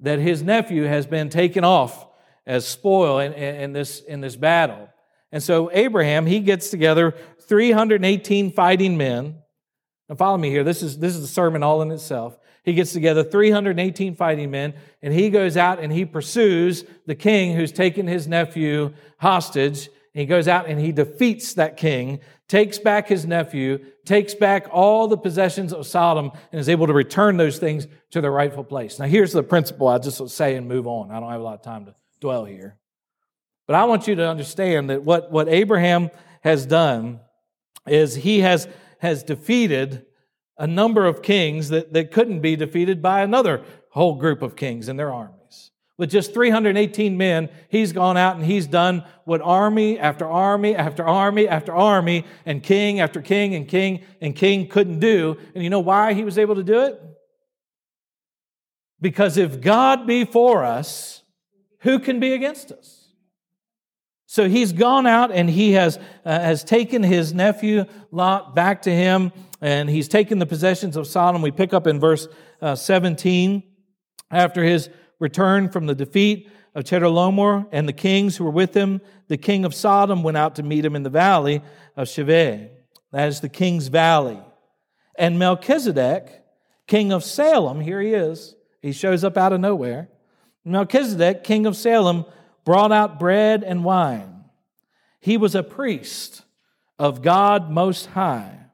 that 0.00 0.18
his 0.18 0.42
nephew 0.42 0.82
has 0.82 1.06
been 1.06 1.28
taken 1.28 1.62
off 1.62 2.04
as 2.44 2.66
spoil 2.66 3.20
in, 3.20 3.34
in, 3.34 3.72
this, 3.72 4.00
in 4.00 4.20
this 4.20 4.34
battle. 4.34 4.88
And 5.30 5.44
so 5.44 5.70
Abraham, 5.72 6.26
he 6.26 6.40
gets 6.40 6.70
together 6.70 7.14
318 7.42 8.50
fighting 8.50 8.96
men. 8.96 9.36
Now 10.08 10.16
follow 10.16 10.38
me 10.38 10.50
here. 10.50 10.64
This 10.64 10.82
is, 10.82 10.98
this 10.98 11.14
is 11.14 11.22
a 11.22 11.28
sermon 11.28 11.62
all 11.62 11.82
in 11.82 11.92
itself. 11.92 12.36
He 12.66 12.74
gets 12.74 12.92
together 12.92 13.22
318 13.22 14.16
fighting 14.16 14.50
men 14.50 14.74
and 15.00 15.14
he 15.14 15.30
goes 15.30 15.56
out 15.56 15.78
and 15.78 15.92
he 15.92 16.04
pursues 16.04 16.84
the 17.06 17.14
king 17.14 17.54
who's 17.54 17.70
taken 17.70 18.08
his 18.08 18.26
nephew 18.26 18.92
hostage. 19.18 19.86
And 19.86 20.20
He 20.20 20.26
goes 20.26 20.48
out 20.48 20.68
and 20.68 20.80
he 20.80 20.90
defeats 20.90 21.54
that 21.54 21.76
king, 21.76 22.18
takes 22.48 22.80
back 22.80 23.06
his 23.06 23.24
nephew, 23.24 23.78
takes 24.04 24.34
back 24.34 24.66
all 24.72 25.06
the 25.06 25.16
possessions 25.16 25.72
of 25.72 25.86
Sodom, 25.86 26.32
and 26.50 26.60
is 26.60 26.68
able 26.68 26.88
to 26.88 26.92
return 26.92 27.36
those 27.36 27.58
things 27.60 27.86
to 28.10 28.20
their 28.20 28.32
rightful 28.32 28.64
place. 28.64 28.98
Now, 28.98 29.06
here's 29.06 29.32
the 29.32 29.44
principle 29.44 29.86
I 29.86 29.98
just 29.98 30.28
say 30.30 30.56
and 30.56 30.66
move 30.66 30.88
on. 30.88 31.12
I 31.12 31.20
don't 31.20 31.30
have 31.30 31.40
a 31.40 31.44
lot 31.44 31.54
of 31.54 31.62
time 31.62 31.84
to 31.84 31.94
dwell 32.18 32.46
here. 32.46 32.78
But 33.68 33.76
I 33.76 33.84
want 33.84 34.08
you 34.08 34.16
to 34.16 34.28
understand 34.28 34.90
that 34.90 35.04
what, 35.04 35.30
what 35.30 35.48
Abraham 35.48 36.10
has 36.40 36.66
done 36.66 37.20
is 37.86 38.16
he 38.16 38.40
has, 38.40 38.66
has 38.98 39.22
defeated 39.22 40.05
a 40.58 40.66
number 40.66 41.06
of 41.06 41.22
kings 41.22 41.68
that, 41.68 41.92
that 41.92 42.10
couldn't 42.10 42.40
be 42.40 42.56
defeated 42.56 43.02
by 43.02 43.22
another 43.22 43.62
whole 43.90 44.14
group 44.14 44.42
of 44.42 44.56
kings 44.56 44.88
and 44.88 44.98
their 44.98 45.12
armies. 45.12 45.70
With 45.98 46.10
just 46.10 46.34
318 46.34 47.16
men, 47.16 47.48
he's 47.68 47.92
gone 47.92 48.18
out 48.18 48.36
and 48.36 48.44
he's 48.44 48.66
done 48.66 49.04
what 49.24 49.40
army 49.40 49.98
after 49.98 50.26
army 50.26 50.76
after 50.76 51.02
army 51.02 51.48
after 51.48 51.72
army 51.72 52.26
and 52.44 52.62
king 52.62 53.00
after 53.00 53.22
king 53.22 53.54
and 53.54 53.66
king 53.66 54.04
and 54.20 54.36
king 54.36 54.68
couldn't 54.68 55.00
do. 55.00 55.38
And 55.54 55.64
you 55.64 55.70
know 55.70 55.80
why 55.80 56.12
he 56.12 56.22
was 56.22 56.36
able 56.36 56.56
to 56.56 56.62
do 56.62 56.82
it? 56.82 57.00
Because 59.00 59.38
if 59.38 59.60
God 59.60 60.06
be 60.06 60.24
for 60.24 60.64
us, 60.64 61.22
who 61.80 61.98
can 61.98 62.20
be 62.20 62.32
against 62.32 62.72
us? 62.72 63.06
So 64.26 64.48
he's 64.48 64.72
gone 64.72 65.06
out 65.06 65.30
and 65.32 65.48
he 65.48 65.72
has, 65.72 65.98
uh, 66.24 66.40
has 66.40 66.64
taken 66.64 67.02
his 67.02 67.32
nephew 67.32 67.84
Lot 68.10 68.54
back 68.54 68.82
to 68.82 68.90
him 68.90 69.32
and 69.60 69.88
he's 69.88 70.08
taken 70.08 70.38
the 70.38 70.46
possessions 70.46 70.96
of 70.96 71.06
Sodom. 71.06 71.42
We 71.42 71.50
pick 71.50 71.72
up 71.72 71.86
in 71.86 72.00
verse 72.00 72.28
uh, 72.60 72.74
17. 72.74 73.62
After 74.30 74.64
his 74.64 74.90
return 75.18 75.70
from 75.70 75.86
the 75.86 75.94
defeat 75.94 76.50
of 76.74 76.84
Chedorlaomer 76.84 77.66
and 77.72 77.88
the 77.88 77.92
kings 77.92 78.36
who 78.36 78.44
were 78.44 78.50
with 78.50 78.74
him, 78.74 79.00
the 79.28 79.36
king 79.36 79.64
of 79.64 79.74
Sodom 79.74 80.22
went 80.22 80.36
out 80.36 80.56
to 80.56 80.62
meet 80.62 80.84
him 80.84 80.96
in 80.96 81.02
the 81.02 81.10
valley 81.10 81.62
of 81.96 82.08
Shaveh. 82.08 82.68
That 83.12 83.28
is 83.28 83.40
the 83.40 83.48
king's 83.48 83.88
valley. 83.88 84.38
And 85.16 85.38
Melchizedek, 85.38 86.44
king 86.86 87.12
of 87.12 87.24
Salem, 87.24 87.80
here 87.80 88.00
he 88.00 88.12
is. 88.12 88.54
He 88.82 88.92
shows 88.92 89.24
up 89.24 89.36
out 89.36 89.52
of 89.52 89.60
nowhere. 89.60 90.08
Melchizedek, 90.64 91.44
king 91.44 91.64
of 91.66 91.76
Salem, 91.76 92.24
brought 92.64 92.92
out 92.92 93.18
bread 93.18 93.62
and 93.64 93.84
wine. 93.84 94.44
He 95.20 95.36
was 95.36 95.54
a 95.54 95.62
priest 95.62 96.42
of 96.98 97.22
God 97.22 97.70
Most 97.70 98.06
High. 98.06 98.65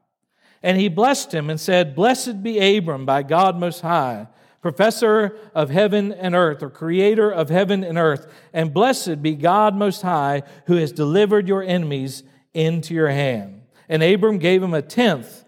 And 0.63 0.77
he 0.77 0.87
blessed 0.87 1.33
him 1.33 1.49
and 1.49 1.59
said, 1.59 1.95
Blessed 1.95 2.41
be 2.41 2.77
Abram 2.77 3.05
by 3.05 3.21
God 3.21 3.59
Most 3.59 3.81
High, 3.81 4.27
professor 4.61 5.37
of 5.53 5.69
heaven 5.69 6.13
and 6.13 6.33
earth, 6.33 6.63
or 6.63 6.69
creator 6.69 7.29
of 7.29 7.49
heaven 7.49 7.83
and 7.83 7.97
earth. 7.97 8.31
And 8.53 8.73
blessed 8.73 9.21
be 9.21 9.35
God 9.35 9.75
Most 9.75 10.01
High, 10.01 10.43
who 10.67 10.77
has 10.77 10.93
delivered 10.93 11.49
your 11.49 11.61
enemies 11.61 12.23
into 12.53 12.93
your 12.93 13.09
hand. 13.09 13.63
And 13.89 14.01
Abram 14.01 14.37
gave 14.37 14.63
him 14.63 14.73
a 14.73 14.81
tenth 14.81 15.43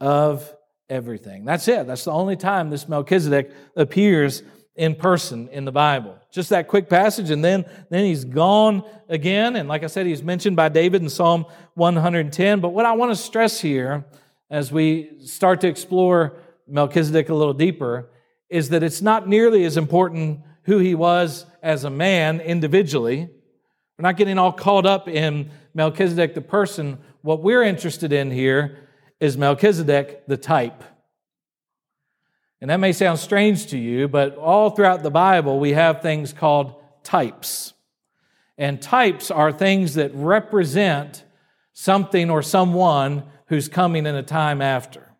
of 0.00 0.50
everything. 0.88 1.44
That's 1.44 1.68
it. 1.68 1.86
That's 1.86 2.04
the 2.04 2.12
only 2.12 2.36
time 2.36 2.70
this 2.70 2.88
Melchizedek 2.88 3.52
appears 3.76 4.42
in 4.76 4.94
person 4.94 5.48
in 5.48 5.64
the 5.64 5.72
Bible. 5.72 6.18
Just 6.32 6.48
that 6.50 6.68
quick 6.68 6.88
passage, 6.88 7.30
and 7.30 7.44
then, 7.44 7.64
then 7.90 8.04
he's 8.04 8.24
gone 8.24 8.82
again. 9.08 9.56
And 9.56 9.68
like 9.68 9.84
I 9.84 9.86
said, 9.86 10.06
he's 10.06 10.22
mentioned 10.22 10.56
by 10.56 10.68
David 10.68 11.02
in 11.02 11.08
Psalm 11.08 11.44
110. 11.74 12.60
But 12.60 12.70
what 12.70 12.86
I 12.86 12.92
want 12.92 13.12
to 13.12 13.16
stress 13.16 13.60
here 13.60 14.04
as 14.54 14.70
we 14.70 15.10
start 15.24 15.60
to 15.60 15.66
explore 15.66 16.36
Melchizedek 16.68 17.28
a 17.28 17.34
little 17.34 17.52
deeper 17.52 18.08
is 18.48 18.68
that 18.68 18.84
it's 18.84 19.02
not 19.02 19.28
nearly 19.28 19.64
as 19.64 19.76
important 19.76 20.42
who 20.62 20.78
he 20.78 20.94
was 20.94 21.44
as 21.60 21.82
a 21.82 21.90
man 21.90 22.38
individually. 22.38 23.28
We're 23.98 24.02
not 24.04 24.16
getting 24.16 24.38
all 24.38 24.52
caught 24.52 24.86
up 24.86 25.08
in 25.08 25.50
Melchizedek 25.74 26.36
the 26.36 26.40
person. 26.40 26.98
What 27.22 27.42
we're 27.42 27.64
interested 27.64 28.12
in 28.12 28.30
here 28.30 28.78
is 29.18 29.36
Melchizedek 29.36 30.24
the 30.28 30.36
type. 30.36 30.84
And 32.60 32.70
that 32.70 32.78
may 32.78 32.92
sound 32.92 33.18
strange 33.18 33.66
to 33.70 33.76
you, 33.76 34.06
but 34.06 34.36
all 34.36 34.70
throughout 34.70 35.02
the 35.02 35.10
Bible, 35.10 35.58
we 35.58 35.72
have 35.72 36.00
things 36.00 36.32
called 36.32 36.80
types. 37.02 37.72
And 38.56 38.80
types 38.80 39.32
are 39.32 39.50
things 39.50 39.94
that 39.94 40.14
represent 40.14 41.24
something 41.72 42.30
or 42.30 42.40
someone 42.40 43.24
who's 43.54 43.68
coming 43.68 44.04
in 44.04 44.14
a 44.14 44.22
time 44.22 44.60
after. 44.60 45.12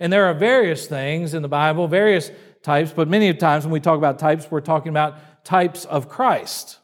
And 0.00 0.12
there 0.12 0.26
are 0.26 0.34
various 0.34 0.86
things 0.86 1.34
in 1.34 1.42
the 1.42 1.48
Bible, 1.48 1.86
various 1.86 2.30
types, 2.62 2.92
but 2.92 3.08
many 3.08 3.32
times 3.34 3.64
when 3.64 3.72
we 3.72 3.80
talk 3.80 3.96
about 3.96 4.18
types, 4.18 4.50
we're 4.50 4.60
talking 4.60 4.90
about 4.90 5.44
types 5.44 5.84
of 5.84 6.08
Christ. 6.08 6.78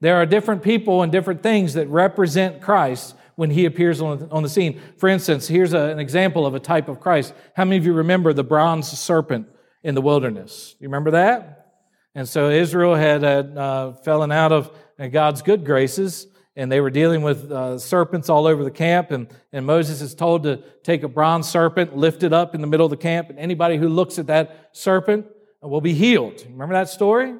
There 0.00 0.16
are 0.16 0.26
different 0.26 0.62
people 0.62 1.02
and 1.02 1.10
different 1.10 1.42
things 1.42 1.74
that 1.74 1.88
represent 1.88 2.60
Christ 2.60 3.14
when 3.36 3.50
he 3.50 3.64
appears 3.64 4.02
on, 4.02 4.42
the 4.42 4.48
scene. 4.48 4.80
For 4.98 5.08
instance, 5.08 5.48
here's 5.48 5.72
a, 5.72 5.78
an 5.78 5.98
example 5.98 6.44
of 6.44 6.54
a 6.54 6.60
type 6.60 6.88
of 6.88 7.00
Christ. 7.00 7.32
How 7.54 7.64
many 7.64 7.78
of 7.78 7.86
you 7.86 7.94
remember 7.94 8.34
the 8.34 8.44
bronze 8.44 8.88
serpent 8.88 9.48
in 9.82 9.94
the 9.94 10.02
wilderness? 10.02 10.76
You 10.78 10.88
remember 10.88 11.12
that? 11.12 11.72
And 12.14 12.28
so 12.28 12.50
Israel 12.50 12.94
had 12.94 13.24
uh, 13.24 13.92
fallen 13.92 14.30
out 14.30 14.52
of 14.52 14.70
God's 15.10 15.40
good 15.40 15.64
graces, 15.64 16.26
and 16.56 16.70
they 16.70 16.80
were 16.80 16.90
dealing 16.90 17.22
with 17.22 17.50
uh, 17.50 17.78
serpents 17.78 18.28
all 18.28 18.46
over 18.46 18.64
the 18.64 18.70
camp. 18.70 19.10
And, 19.10 19.28
and 19.52 19.64
Moses 19.64 20.00
is 20.00 20.14
told 20.14 20.42
to 20.42 20.62
take 20.82 21.02
a 21.02 21.08
bronze 21.08 21.48
serpent, 21.48 21.96
lift 21.96 22.22
it 22.22 22.32
up 22.32 22.54
in 22.54 22.60
the 22.60 22.66
middle 22.66 22.86
of 22.86 22.90
the 22.90 22.96
camp, 22.96 23.30
and 23.30 23.38
anybody 23.38 23.76
who 23.76 23.88
looks 23.88 24.18
at 24.18 24.26
that 24.26 24.70
serpent 24.72 25.26
will 25.62 25.80
be 25.80 25.94
healed. 25.94 26.44
Remember 26.48 26.74
that 26.74 26.88
story? 26.88 27.34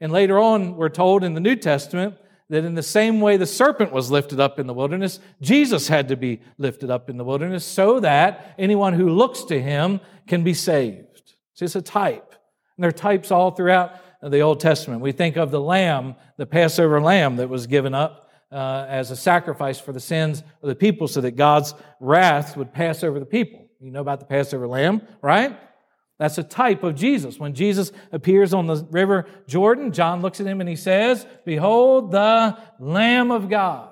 And 0.00 0.12
later 0.12 0.38
on, 0.38 0.76
we're 0.76 0.88
told 0.88 1.24
in 1.24 1.34
the 1.34 1.40
New 1.40 1.56
Testament 1.56 2.16
that 2.50 2.64
in 2.64 2.74
the 2.74 2.82
same 2.82 3.20
way 3.20 3.36
the 3.36 3.46
serpent 3.46 3.92
was 3.92 4.10
lifted 4.10 4.38
up 4.38 4.58
in 4.58 4.66
the 4.66 4.74
wilderness, 4.74 5.18
Jesus 5.40 5.88
had 5.88 6.08
to 6.08 6.16
be 6.16 6.40
lifted 6.58 6.90
up 6.90 7.08
in 7.08 7.16
the 7.16 7.24
wilderness 7.24 7.64
so 7.64 8.00
that 8.00 8.54
anyone 8.58 8.92
who 8.92 9.08
looks 9.08 9.44
to 9.44 9.60
him 9.60 10.00
can 10.26 10.44
be 10.44 10.52
saved. 10.52 11.34
So 11.54 11.64
it's 11.64 11.76
a 11.76 11.82
type. 11.82 12.34
And 12.76 12.82
there 12.82 12.88
are 12.88 12.92
types 12.92 13.30
all 13.30 13.52
throughout 13.52 13.92
the 14.22 14.40
Old 14.40 14.60
Testament. 14.60 15.00
We 15.00 15.12
think 15.12 15.36
of 15.36 15.50
the 15.50 15.60
lamb, 15.60 16.16
the 16.36 16.46
Passover 16.46 17.00
lamb 17.00 17.36
that 17.36 17.48
was 17.48 17.66
given 17.66 17.94
up 17.94 18.23
uh, 18.54 18.86
as 18.88 19.10
a 19.10 19.16
sacrifice 19.16 19.80
for 19.80 19.92
the 19.92 20.00
sins 20.00 20.42
of 20.62 20.68
the 20.68 20.74
people 20.76 21.08
so 21.08 21.20
that 21.20 21.32
God's 21.32 21.74
wrath 21.98 22.56
would 22.56 22.72
pass 22.72 23.02
over 23.02 23.18
the 23.18 23.26
people. 23.26 23.68
You 23.80 23.90
know 23.90 24.00
about 24.00 24.20
the 24.20 24.26
Passover 24.26 24.68
lamb, 24.68 25.02
right? 25.20 25.58
That's 26.18 26.38
a 26.38 26.44
type 26.44 26.84
of 26.84 26.94
Jesus. 26.94 27.38
When 27.38 27.54
Jesus 27.54 27.90
appears 28.12 28.54
on 28.54 28.68
the 28.68 28.86
river 28.90 29.26
Jordan, 29.48 29.92
John 29.92 30.22
looks 30.22 30.40
at 30.40 30.46
him 30.46 30.60
and 30.60 30.68
he 30.68 30.76
says, 30.76 31.26
Behold 31.44 32.12
the 32.12 32.56
Lamb 32.78 33.32
of 33.32 33.48
God 33.48 33.90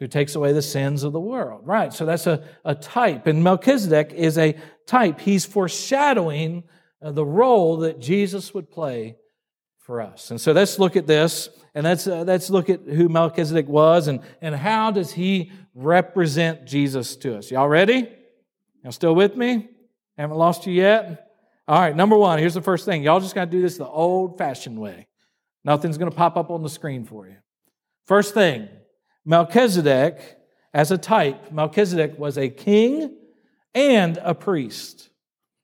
who 0.00 0.08
takes 0.08 0.34
away 0.34 0.52
the 0.52 0.60
sins 0.60 1.04
of 1.04 1.12
the 1.12 1.20
world. 1.20 1.62
Right, 1.64 1.92
so 1.92 2.04
that's 2.04 2.26
a, 2.26 2.42
a 2.64 2.74
type. 2.74 3.28
And 3.28 3.44
Melchizedek 3.44 4.12
is 4.12 4.36
a 4.36 4.56
type. 4.84 5.20
He's 5.20 5.46
foreshadowing 5.46 6.64
uh, 7.00 7.12
the 7.12 7.24
role 7.24 7.76
that 7.78 8.00
Jesus 8.00 8.52
would 8.52 8.68
play 8.68 9.16
for 9.78 10.00
us. 10.00 10.32
And 10.32 10.40
so 10.40 10.50
let's 10.50 10.80
look 10.80 10.96
at 10.96 11.06
this, 11.06 11.48
and 11.74 11.84
let's, 11.84 12.06
uh, 12.06 12.22
let's 12.26 12.50
look 12.50 12.68
at 12.68 12.80
who 12.80 13.08
Melchizedek 13.08 13.68
was 13.68 14.08
and, 14.08 14.20
and 14.40 14.54
how 14.54 14.90
does 14.90 15.12
he 15.12 15.52
represent 15.74 16.66
Jesus 16.66 17.16
to 17.16 17.36
us. 17.38 17.50
Y'all 17.50 17.68
ready? 17.68 18.08
Y'all 18.82 18.92
still 18.92 19.14
with 19.14 19.36
me? 19.36 19.68
Haven't 20.18 20.36
lost 20.36 20.66
you 20.66 20.72
yet? 20.72 21.30
All 21.66 21.80
right, 21.80 21.96
number 21.96 22.16
one, 22.16 22.38
here's 22.38 22.54
the 22.54 22.60
first 22.60 22.84
thing. 22.84 23.02
Y'all 23.02 23.20
just 23.20 23.34
got 23.34 23.46
to 23.46 23.50
do 23.50 23.62
this 23.62 23.78
the 23.78 23.86
old 23.86 24.36
fashioned 24.36 24.78
way. 24.78 25.06
Nothing's 25.64 25.96
going 25.96 26.10
to 26.10 26.16
pop 26.16 26.36
up 26.36 26.50
on 26.50 26.62
the 26.62 26.68
screen 26.68 27.04
for 27.04 27.26
you. 27.26 27.36
First 28.04 28.34
thing, 28.34 28.68
Melchizedek, 29.24 30.38
as 30.74 30.90
a 30.90 30.98
type, 30.98 31.52
Melchizedek 31.52 32.18
was 32.18 32.36
a 32.36 32.48
king 32.48 33.16
and 33.74 34.18
a 34.22 34.34
priest. 34.34 35.08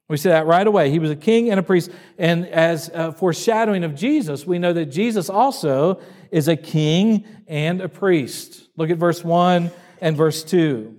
We 0.09 0.17
see 0.17 0.31
that 0.31 0.47
right 0.47 0.67
away. 0.67 0.91
He 0.91 0.99
was 0.99 1.11
a 1.11 1.17
king 1.17 1.51
and 1.51 1.61
a 1.61 1.63
priest. 1.63 1.91
And 2.17 2.47
as 2.47 2.91
a 2.93 3.13
foreshadowing 3.13 3.85
of 3.85 3.95
Jesus, 3.95 4.47
we 4.47 4.59
know 4.59 4.73
that 4.73 4.87
Jesus 4.87 5.29
also 5.29 6.01
is 6.31 6.49
a 6.49 6.57
king 6.57 7.27
and 7.47 7.81
a 7.83 7.89
priest. 7.89 8.69
Look 8.77 8.91
at 8.91 8.97
verse 8.97 9.23
1 9.23 9.71
and 10.01 10.17
verse 10.17 10.43
2. 10.45 10.97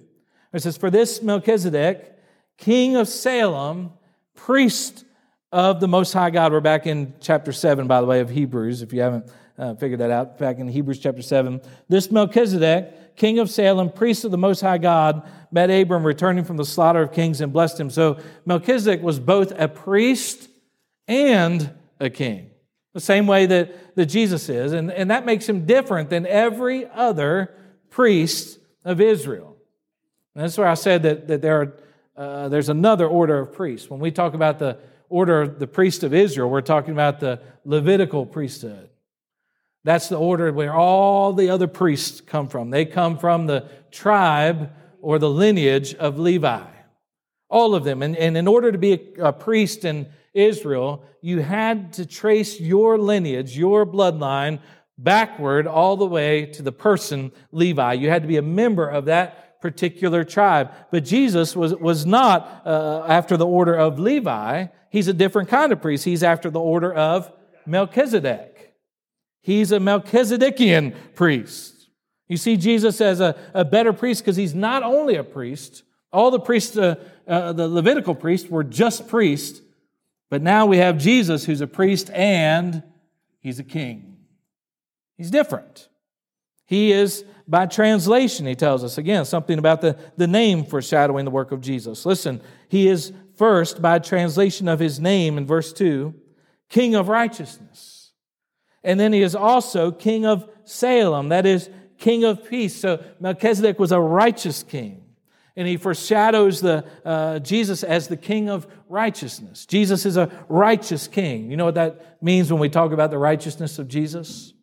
It 0.53 0.61
says, 0.61 0.77
For 0.77 0.91
this 0.91 1.23
Melchizedek, 1.23 2.17
king 2.57 2.95
of 2.95 3.07
Salem, 3.07 3.93
priest 4.35 5.05
of 5.51 5.79
the 5.79 5.87
Most 5.87 6.13
High 6.13 6.29
God. 6.29 6.51
We're 6.51 6.59
back 6.59 6.85
in 6.85 7.13
chapter 7.19 7.51
7, 7.51 7.87
by 7.87 8.01
the 8.01 8.07
way, 8.07 8.19
of 8.19 8.29
Hebrews, 8.29 8.81
if 8.81 8.93
you 8.93 9.01
haven't 9.01 9.31
uh, 9.57 9.75
figured 9.75 9.99
that 9.99 10.11
out, 10.11 10.37
back 10.37 10.59
in 10.59 10.67
Hebrews 10.67 10.99
chapter 10.99 11.21
7. 11.21 11.61
This 11.87 12.11
Melchizedek, 12.11 12.93
king 13.19 13.37
of 13.37 13.51
Salem, 13.51 13.91
priest 13.91 14.25
of 14.25 14.31
the 14.31 14.37
Most 14.37 14.61
High 14.61 14.79
God, 14.79 15.29
met 15.51 15.69
Abram 15.69 16.03
returning 16.03 16.43
from 16.43 16.57
the 16.57 16.65
slaughter 16.65 17.03
of 17.03 17.13
kings 17.13 17.41
and 17.41 17.53
blessed 17.53 17.79
him. 17.79 17.91
So 17.91 18.17
Melchizedek 18.45 19.03
was 19.03 19.19
both 19.19 19.51
a 19.51 19.67
priest 19.67 20.49
and 21.07 21.69
a 21.99 22.09
king, 22.09 22.49
the 22.93 22.99
same 22.99 23.27
way 23.27 23.45
that, 23.45 23.95
that 23.95 24.07
Jesus 24.07 24.49
is. 24.49 24.73
And, 24.73 24.91
and 24.91 25.11
that 25.11 25.25
makes 25.25 25.47
him 25.47 25.67
different 25.67 26.09
than 26.09 26.25
every 26.25 26.87
other 26.89 27.53
priest 27.91 28.57
of 28.83 28.99
Israel. 28.99 29.55
And 30.33 30.43
that's 30.43 30.57
where 30.57 30.67
I 30.67 30.73
said 30.73 31.03
that, 31.03 31.27
that 31.27 31.41
there 31.43 31.61
are 31.61 31.73
uh, 32.19 32.49
there's 32.49 32.67
another 32.67 33.07
order 33.07 33.39
of 33.39 33.53
priests. 33.53 33.89
When 33.89 34.01
we 34.01 34.11
talk 34.11 34.33
about 34.33 34.59
the 34.59 34.77
order 35.07 35.41
of 35.41 35.57
the 35.57 35.67
priest 35.67 36.03
of 36.03 36.13
Israel, 36.13 36.49
we're 36.49 36.59
talking 36.59 36.91
about 36.91 37.21
the 37.21 37.39
Levitical 37.63 38.25
priesthood. 38.25 38.89
That's 39.83 40.09
the 40.09 40.17
order 40.17 40.51
where 40.51 40.73
all 40.73 41.33
the 41.33 41.49
other 41.49 41.67
priests 41.67 42.21
come 42.21 42.47
from. 42.47 42.69
They 42.69 42.85
come 42.85 43.17
from 43.17 43.47
the 43.47 43.69
tribe 43.91 44.71
or 45.01 45.19
the 45.19 45.29
lineage 45.29 45.95
of 45.95 46.19
Levi. 46.19 46.65
All 47.49 47.75
of 47.75 47.83
them. 47.83 48.03
And, 48.03 48.15
and 48.17 48.37
in 48.37 48.47
order 48.47 48.71
to 48.71 48.77
be 48.77 48.93
a, 49.17 49.27
a 49.27 49.33
priest 49.33 49.85
in 49.85 50.07
Israel, 50.33 51.03
you 51.21 51.39
had 51.39 51.93
to 51.93 52.05
trace 52.05 52.59
your 52.59 52.97
lineage, 52.97 53.57
your 53.57 53.85
bloodline, 53.85 54.59
backward 54.97 55.65
all 55.65 55.95
the 55.95 56.05
way 56.05 56.45
to 56.45 56.61
the 56.61 56.71
person 56.71 57.31
Levi. 57.51 57.93
You 57.93 58.09
had 58.09 58.21
to 58.21 58.27
be 58.27 58.37
a 58.37 58.41
member 58.41 58.87
of 58.87 59.05
that 59.05 59.61
particular 59.61 60.23
tribe. 60.23 60.71
But 60.91 61.05
Jesus 61.05 61.55
was, 61.55 61.73
was 61.75 62.05
not 62.05 62.61
uh, 62.65 63.05
after 63.07 63.37
the 63.37 63.45
order 63.47 63.75
of 63.75 63.99
Levi. 63.99 64.67
He's 64.89 65.07
a 65.07 65.13
different 65.13 65.49
kind 65.49 65.71
of 65.71 65.81
priest. 65.81 66.05
He's 66.05 66.23
after 66.23 66.49
the 66.49 66.59
order 66.59 66.93
of 66.93 67.31
Melchizedek. 67.65 68.48
He's 69.41 69.71
a 69.71 69.77
Melchizedekian 69.79 70.95
priest. 71.15 71.87
You 72.27 72.37
see 72.37 72.57
Jesus 72.57 73.01
as 73.01 73.19
a, 73.19 73.35
a 73.53 73.65
better 73.65 73.93
priest 73.93 74.21
because 74.21 74.35
he's 74.35 74.53
not 74.53 74.83
only 74.83 75.15
a 75.15 75.23
priest, 75.23 75.83
all 76.11 76.31
the 76.31 76.39
priests, 76.39 76.77
uh, 76.77 76.95
uh, 77.27 77.53
the 77.53 77.67
Levitical 77.67 78.15
priests 78.15 78.49
were 78.49 78.63
just 78.63 79.07
priests, 79.07 79.61
but 80.29 80.41
now 80.41 80.65
we 80.65 80.77
have 80.77 80.97
Jesus 80.97 81.45
who's 81.45 81.61
a 81.61 81.67
priest 81.67 82.09
and 82.11 82.83
he's 83.39 83.59
a 83.59 83.63
king. 83.63 84.17
He's 85.17 85.31
different. 85.31 85.89
He 86.65 86.91
is 86.91 87.25
by 87.47 87.65
translation, 87.65 88.45
he 88.45 88.53
tells 88.53 88.83
us 88.83 88.99
again 88.99 89.25
something 89.25 89.57
about 89.57 89.81
the, 89.81 89.97
the 90.17 90.27
name 90.27 90.63
foreshadowing 90.63 91.25
the 91.25 91.31
work 91.31 91.51
of 91.51 91.61
Jesus. 91.61 92.05
Listen, 92.05 92.41
he 92.67 92.87
is 92.87 93.11
first, 93.37 93.81
by 93.81 93.97
translation 93.97 94.67
of 94.67 94.79
his 94.79 94.99
name 94.99 95.35
in 95.35 95.47
verse 95.47 95.73
2, 95.73 96.13
King 96.69 96.93
of 96.93 97.07
righteousness. 97.07 97.98
And 98.83 98.99
then 98.99 99.13
he 99.13 99.21
is 99.21 99.35
also 99.35 99.91
King 99.91 100.25
of 100.25 100.49
Salem, 100.63 101.29
that 101.29 101.45
is, 101.45 101.69
King 101.97 102.23
of 102.23 102.47
peace. 102.49 102.75
So 102.75 103.03
Melchizedek 103.19 103.77
was 103.77 103.91
a 103.91 103.99
righteous 103.99 104.63
king. 104.63 105.03
And 105.55 105.67
he 105.67 105.75
foreshadows 105.75 106.61
the, 106.61 106.85
uh, 107.03 107.39
Jesus 107.39 107.83
as 107.83 108.07
the 108.07 108.15
King 108.15 108.49
of 108.49 108.65
righteousness. 108.87 109.65
Jesus 109.65 110.05
is 110.05 110.15
a 110.15 110.31
righteous 110.47 111.07
king. 111.07 111.51
You 111.51 111.57
know 111.57 111.65
what 111.65 111.75
that 111.75 112.23
means 112.23 112.51
when 112.51 112.61
we 112.61 112.69
talk 112.69 112.93
about 112.93 113.11
the 113.11 113.17
righteousness 113.17 113.77
of 113.77 113.89
Jesus? 113.89 114.53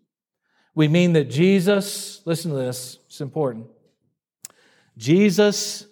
We 0.74 0.88
mean 0.88 1.12
that 1.12 1.30
Jesus, 1.30 2.22
listen 2.24 2.50
to 2.50 2.56
this, 2.56 2.98
it's 3.06 3.20
important. 3.20 3.66
Jesus 4.96 5.86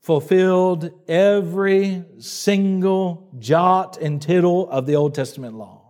fulfilled 0.00 0.90
every 1.08 2.04
single 2.18 3.30
jot 3.38 3.96
and 3.96 4.20
tittle 4.20 4.68
of 4.68 4.86
the 4.86 4.96
Old 4.96 5.14
Testament 5.14 5.54
law. 5.54 5.83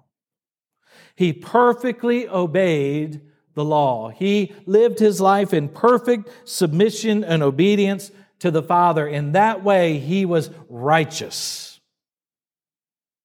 He 1.17 1.33
perfectly 1.33 2.29
obeyed 2.29 3.21
the 3.55 3.65
law. 3.65 4.09
He 4.09 4.53
lived 4.67 4.99
his 4.99 5.21
life 5.21 5.55
in 5.55 5.69
perfect 5.69 6.29
submission 6.45 7.23
and 7.23 7.43
obedience 7.43 8.11
to 8.41 8.51
the 8.51 8.63
Father. 8.63 9.07
In 9.07 9.33
that 9.33 9.63
way, 9.63 9.99
he 9.99 10.25
was 10.25 10.51
righteous. 10.69 11.81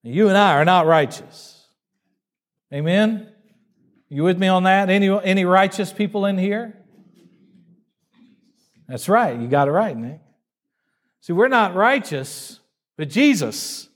You 0.04 0.30
and 0.30 0.38
I 0.38 0.54
are 0.54 0.66
not 0.66 0.86
righteous. 0.86 1.66
Amen? 2.74 3.28
You 4.08 4.24
with 4.24 4.38
me 4.38 4.48
on 4.48 4.64
that? 4.64 4.90
Any, 4.90 5.10
any 5.10 5.46
righteous 5.46 5.92
people 5.92 6.26
in 6.26 6.38
here? 6.38 6.76
That's 8.88 9.10
right. 9.10 9.40
You 9.40 9.48
got 9.48 9.68
it 9.68 9.72
right, 9.72 9.96
Nick. 9.96 10.20
See, 11.22 11.34
we're 11.34 11.48
not 11.48 11.76
righteous, 11.76 12.60
but 12.98 13.10
Jesus 13.10 13.90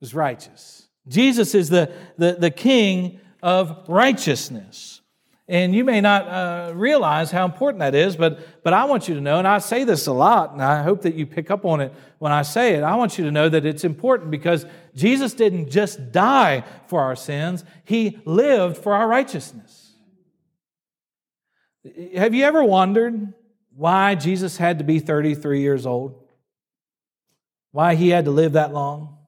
is 0.00 0.14
righteous. 0.14 0.88
Jesus 1.06 1.54
is 1.54 1.68
the, 1.68 1.92
the, 2.16 2.36
the 2.38 2.50
king 2.50 3.20
of 3.42 3.84
righteousness. 3.88 5.00
And 5.48 5.74
you 5.74 5.84
may 5.84 6.00
not 6.00 6.28
uh, 6.28 6.72
realize 6.74 7.30
how 7.30 7.44
important 7.44 7.80
that 7.80 7.94
is, 7.94 8.16
but, 8.16 8.62
but 8.62 8.72
I 8.72 8.84
want 8.84 9.08
you 9.08 9.14
to 9.16 9.20
know, 9.20 9.38
and 9.38 9.46
I 9.46 9.58
say 9.58 9.84
this 9.84 10.06
a 10.06 10.12
lot, 10.12 10.52
and 10.52 10.62
I 10.62 10.82
hope 10.82 11.02
that 11.02 11.14
you 11.14 11.26
pick 11.26 11.50
up 11.50 11.64
on 11.64 11.80
it 11.80 11.92
when 12.18 12.32
I 12.32 12.42
say 12.42 12.74
it. 12.74 12.82
I 12.82 12.94
want 12.94 13.18
you 13.18 13.24
to 13.24 13.30
know 13.30 13.48
that 13.48 13.66
it's 13.66 13.84
important 13.84 14.30
because 14.30 14.64
Jesus 14.94 15.34
didn't 15.34 15.70
just 15.70 16.12
die 16.12 16.64
for 16.86 17.00
our 17.00 17.16
sins, 17.16 17.64
He 17.84 18.20
lived 18.24 18.78
for 18.78 18.94
our 18.94 19.08
righteousness. 19.08 19.92
Have 22.14 22.32
you 22.32 22.44
ever 22.44 22.62
wondered 22.62 23.34
why 23.74 24.14
Jesus 24.14 24.56
had 24.56 24.78
to 24.78 24.84
be 24.84 25.00
33 25.00 25.60
years 25.60 25.84
old? 25.84 26.22
Why 27.72 27.94
he 27.94 28.10
had 28.10 28.26
to 28.26 28.30
live 28.30 28.52
that 28.52 28.72
long 28.72 29.18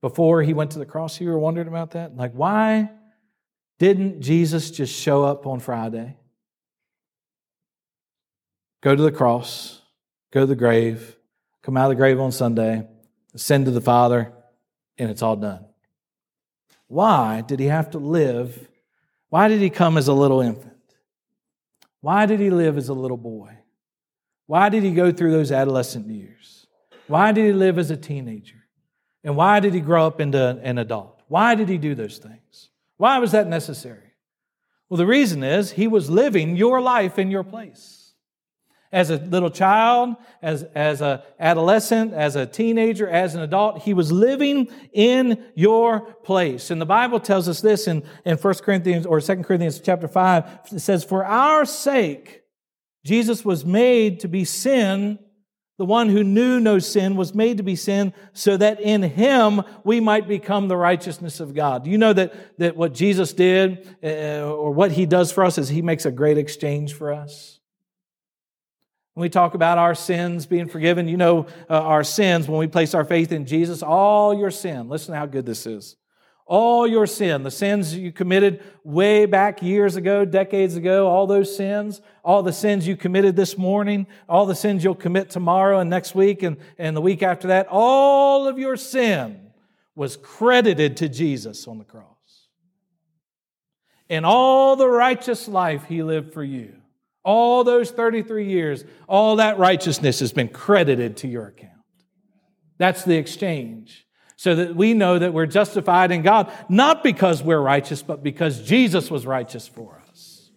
before 0.00 0.42
he 0.42 0.54
went 0.54 0.72
to 0.72 0.78
the 0.78 0.86
cross? 0.86 1.20
You 1.20 1.28
were 1.28 1.38
wondering 1.38 1.68
about 1.68 1.92
that? 1.92 2.16
Like, 2.16 2.32
why 2.32 2.90
didn't 3.78 4.20
Jesus 4.20 4.70
just 4.70 4.94
show 4.94 5.24
up 5.24 5.46
on 5.46 5.60
Friday? 5.60 6.16
Go 8.82 8.96
to 8.96 9.02
the 9.02 9.12
cross, 9.12 9.82
go 10.32 10.40
to 10.40 10.46
the 10.46 10.56
grave, 10.56 11.16
come 11.62 11.76
out 11.76 11.84
of 11.84 11.90
the 11.90 11.96
grave 11.96 12.18
on 12.18 12.32
Sunday, 12.32 12.86
ascend 13.34 13.66
to 13.66 13.70
the 13.70 13.80
Father, 13.80 14.32
and 14.98 15.10
it's 15.10 15.22
all 15.22 15.36
done. 15.36 15.66
Why 16.86 17.42
did 17.42 17.60
he 17.60 17.66
have 17.66 17.90
to 17.90 17.98
live? 17.98 18.68
Why 19.28 19.48
did 19.48 19.60
he 19.60 19.70
come 19.70 19.96
as 19.96 20.08
a 20.08 20.12
little 20.12 20.40
infant? 20.40 20.74
Why 22.00 22.26
did 22.26 22.40
he 22.40 22.50
live 22.50 22.78
as 22.78 22.88
a 22.88 22.94
little 22.94 23.16
boy? 23.18 23.58
Why 24.46 24.68
did 24.68 24.82
he 24.82 24.90
go 24.92 25.12
through 25.12 25.32
those 25.32 25.52
adolescent 25.52 26.08
years? 26.08 26.66
Why 27.06 27.32
did 27.32 27.44
he 27.44 27.52
live 27.52 27.78
as 27.78 27.90
a 27.90 27.96
teenager? 27.96 28.56
And 29.24 29.36
why 29.36 29.60
did 29.60 29.74
he 29.74 29.80
grow 29.80 30.06
up 30.06 30.20
into 30.20 30.60
an 30.62 30.78
adult? 30.78 31.22
Why 31.28 31.54
did 31.54 31.68
he 31.68 31.78
do 31.78 31.94
those 31.94 32.18
things? 32.18 32.70
Why 32.96 33.18
was 33.18 33.32
that 33.32 33.46
necessary? 33.46 34.14
Well, 34.88 34.98
the 34.98 35.06
reason 35.06 35.42
is 35.44 35.72
he 35.72 35.86
was 35.86 36.10
living 36.10 36.56
your 36.56 36.80
life 36.80 37.18
in 37.18 37.30
your 37.30 37.44
place 37.44 38.00
as 38.92 39.10
a 39.10 39.16
little 39.16 39.50
child, 39.50 40.16
as, 40.42 40.64
as 40.74 41.00
an 41.00 41.20
adolescent, 41.38 42.12
as 42.12 42.34
a 42.34 42.44
teenager, 42.44 43.08
as 43.08 43.34
an 43.34 43.42
adult. 43.42 43.82
He 43.82 43.94
was 43.94 44.10
living 44.10 44.68
in 44.92 45.44
your 45.54 46.00
place. 46.00 46.70
And 46.70 46.80
the 46.80 46.86
Bible 46.86 47.20
tells 47.20 47.48
us 47.48 47.60
this 47.60 47.86
in, 47.86 48.02
in 48.24 48.36
1 48.36 48.54
Corinthians 48.54 49.06
or 49.06 49.20
2 49.20 49.44
Corinthians 49.44 49.80
chapter 49.80 50.08
5. 50.08 50.60
It 50.72 50.80
says, 50.80 51.04
For 51.04 51.24
our 51.24 51.64
sake, 51.64 52.42
Jesus 53.04 53.44
was 53.44 53.64
made 53.64 54.20
to 54.20 54.28
be 54.28 54.44
sin. 54.44 55.20
The 55.80 55.86
one 55.86 56.10
who 56.10 56.22
knew 56.22 56.60
no 56.60 56.78
sin 56.78 57.16
was 57.16 57.34
made 57.34 57.56
to 57.56 57.62
be 57.62 57.74
sin 57.74 58.12
so 58.34 58.54
that 58.58 58.82
in 58.82 59.02
him 59.02 59.62
we 59.82 59.98
might 59.98 60.28
become 60.28 60.68
the 60.68 60.76
righteousness 60.76 61.40
of 61.40 61.54
God. 61.54 61.86
You 61.86 61.96
know 61.96 62.12
that, 62.12 62.34
that 62.58 62.76
what 62.76 62.92
Jesus 62.92 63.32
did 63.32 63.96
uh, 64.04 64.42
or 64.42 64.72
what 64.72 64.92
he 64.92 65.06
does 65.06 65.32
for 65.32 65.42
us 65.42 65.56
is 65.56 65.70
he 65.70 65.80
makes 65.80 66.04
a 66.04 66.10
great 66.10 66.36
exchange 66.36 66.92
for 66.92 67.14
us? 67.14 67.60
When 69.14 69.22
we 69.22 69.30
talk 69.30 69.54
about 69.54 69.78
our 69.78 69.94
sins 69.94 70.44
being 70.44 70.68
forgiven, 70.68 71.08
you 71.08 71.16
know 71.16 71.46
uh, 71.70 71.80
our 71.80 72.04
sins 72.04 72.46
when 72.46 72.58
we 72.58 72.66
place 72.66 72.92
our 72.92 73.06
faith 73.06 73.32
in 73.32 73.46
Jesus, 73.46 73.82
all 73.82 74.38
your 74.38 74.50
sin. 74.50 74.90
Listen 74.90 75.14
how 75.14 75.24
good 75.24 75.46
this 75.46 75.64
is. 75.64 75.96
All 76.50 76.84
your 76.84 77.06
sin, 77.06 77.44
the 77.44 77.50
sins 77.52 77.94
you 77.94 78.10
committed 78.10 78.60
way 78.82 79.24
back 79.24 79.62
years 79.62 79.94
ago, 79.94 80.24
decades 80.24 80.74
ago, 80.74 81.06
all 81.06 81.28
those 81.28 81.56
sins, 81.56 82.00
all 82.24 82.42
the 82.42 82.52
sins 82.52 82.88
you 82.88 82.96
committed 82.96 83.36
this 83.36 83.56
morning, 83.56 84.08
all 84.28 84.46
the 84.46 84.56
sins 84.56 84.82
you'll 84.82 84.96
commit 84.96 85.30
tomorrow 85.30 85.78
and 85.78 85.88
next 85.88 86.16
week 86.16 86.42
and, 86.42 86.56
and 86.76 86.96
the 86.96 87.00
week 87.00 87.22
after 87.22 87.46
that, 87.48 87.68
all 87.70 88.48
of 88.48 88.58
your 88.58 88.76
sin 88.76 89.52
was 89.94 90.16
credited 90.16 90.96
to 90.96 91.08
Jesus 91.08 91.68
on 91.68 91.78
the 91.78 91.84
cross. 91.84 92.48
And 94.08 94.26
all 94.26 94.74
the 94.74 94.88
righteous 94.88 95.46
life 95.46 95.84
he 95.84 96.02
lived 96.02 96.32
for 96.32 96.42
you 96.42 96.80
all 97.22 97.64
those 97.64 97.90
33 97.90 98.48
years, 98.48 98.84
all 99.06 99.36
that 99.36 99.58
righteousness 99.58 100.20
has 100.20 100.32
been 100.32 100.48
credited 100.48 101.18
to 101.18 101.28
your 101.28 101.46
account. 101.46 101.72
That's 102.78 103.04
the 103.04 103.16
exchange. 103.16 104.06
So 104.40 104.54
that 104.54 104.74
we 104.74 104.94
know 104.94 105.18
that 105.18 105.34
we're 105.34 105.44
justified 105.44 106.10
in 106.10 106.22
God, 106.22 106.50
not 106.70 107.02
because 107.02 107.42
we're 107.42 107.60
righteous, 107.60 108.02
but 108.02 108.22
because 108.22 108.62
Jesus 108.62 109.10
was 109.10 109.26
righteous 109.26 109.68
for 109.68 110.02
us. 110.10 110.50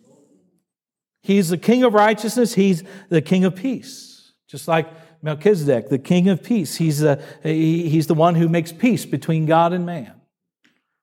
He's 1.21 1.49
the 1.49 1.57
King 1.57 1.83
of 1.83 1.93
righteousness, 1.93 2.53
He's 2.53 2.81
the 3.09 3.21
King 3.21 3.43
of 3.43 3.57
peace. 3.57 4.31
Just 4.47 4.69
like 4.69 4.87
Melchizedek, 5.21 5.89
the 5.89 5.99
King 5.99 6.29
of 6.29 6.41
peace. 6.41 6.77
He's 6.77 6.99
the, 6.99 7.21
he's 7.43 8.07
the 8.07 8.13
one 8.13 8.35
who 8.35 8.47
makes 8.47 8.71
peace 8.71 9.05
between 9.05 9.45
God 9.45 9.73
and 9.73 9.85
man. 9.85 10.13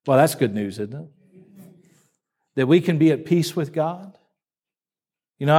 Well, 0.07 0.17
that's 0.17 0.35
good 0.35 0.55
news, 0.55 0.79
isn't 0.79 0.95
it? 0.95 1.09
That 2.57 2.67
we 2.67 2.81
can 2.81 2.97
be 2.97 3.13
at 3.13 3.27
peace 3.27 3.55
with 3.55 3.75
God. 3.75 4.17
You 5.39 5.45
know, 5.45 5.55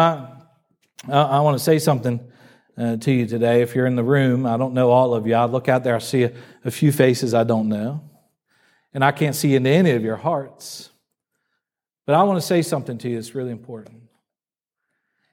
I, 1.07 1.21
I, 1.21 1.39
want 1.41 1.55
to 1.55 1.63
say 1.63 1.77
something 1.77 2.31
uh, 2.77 2.97
to 2.97 3.12
you 3.12 3.25
today. 3.25 3.62
If 3.62 3.75
you're 3.75 3.86
in 3.86 3.95
the 3.95 4.03
room, 4.03 4.45
I 4.45 4.57
don't 4.57 4.73
know 4.73 4.91
all 4.91 5.13
of 5.13 5.27
you. 5.27 5.36
I 5.36 5.45
look 5.45 5.67
out 5.69 5.84
there, 5.84 5.95
I 5.95 5.99
see 5.99 6.23
a, 6.23 6.34
a 6.63 6.71
few 6.71 6.91
faces 6.91 7.34
I 7.34 7.43
don't 7.43 7.69
know, 7.69 8.03
and 8.93 9.03
I 9.03 9.12
can't 9.12 9.36
see 9.36 9.55
into 9.55 9.69
any 9.69 9.91
of 9.91 10.03
your 10.03 10.17
hearts. 10.17 10.89
But 12.05 12.15
I 12.15 12.23
want 12.23 12.41
to 12.41 12.45
say 12.45 12.62
something 12.62 12.97
to 12.99 13.10
you 13.10 13.15
that's 13.15 13.36
really 13.36 13.51
important. 13.51 14.03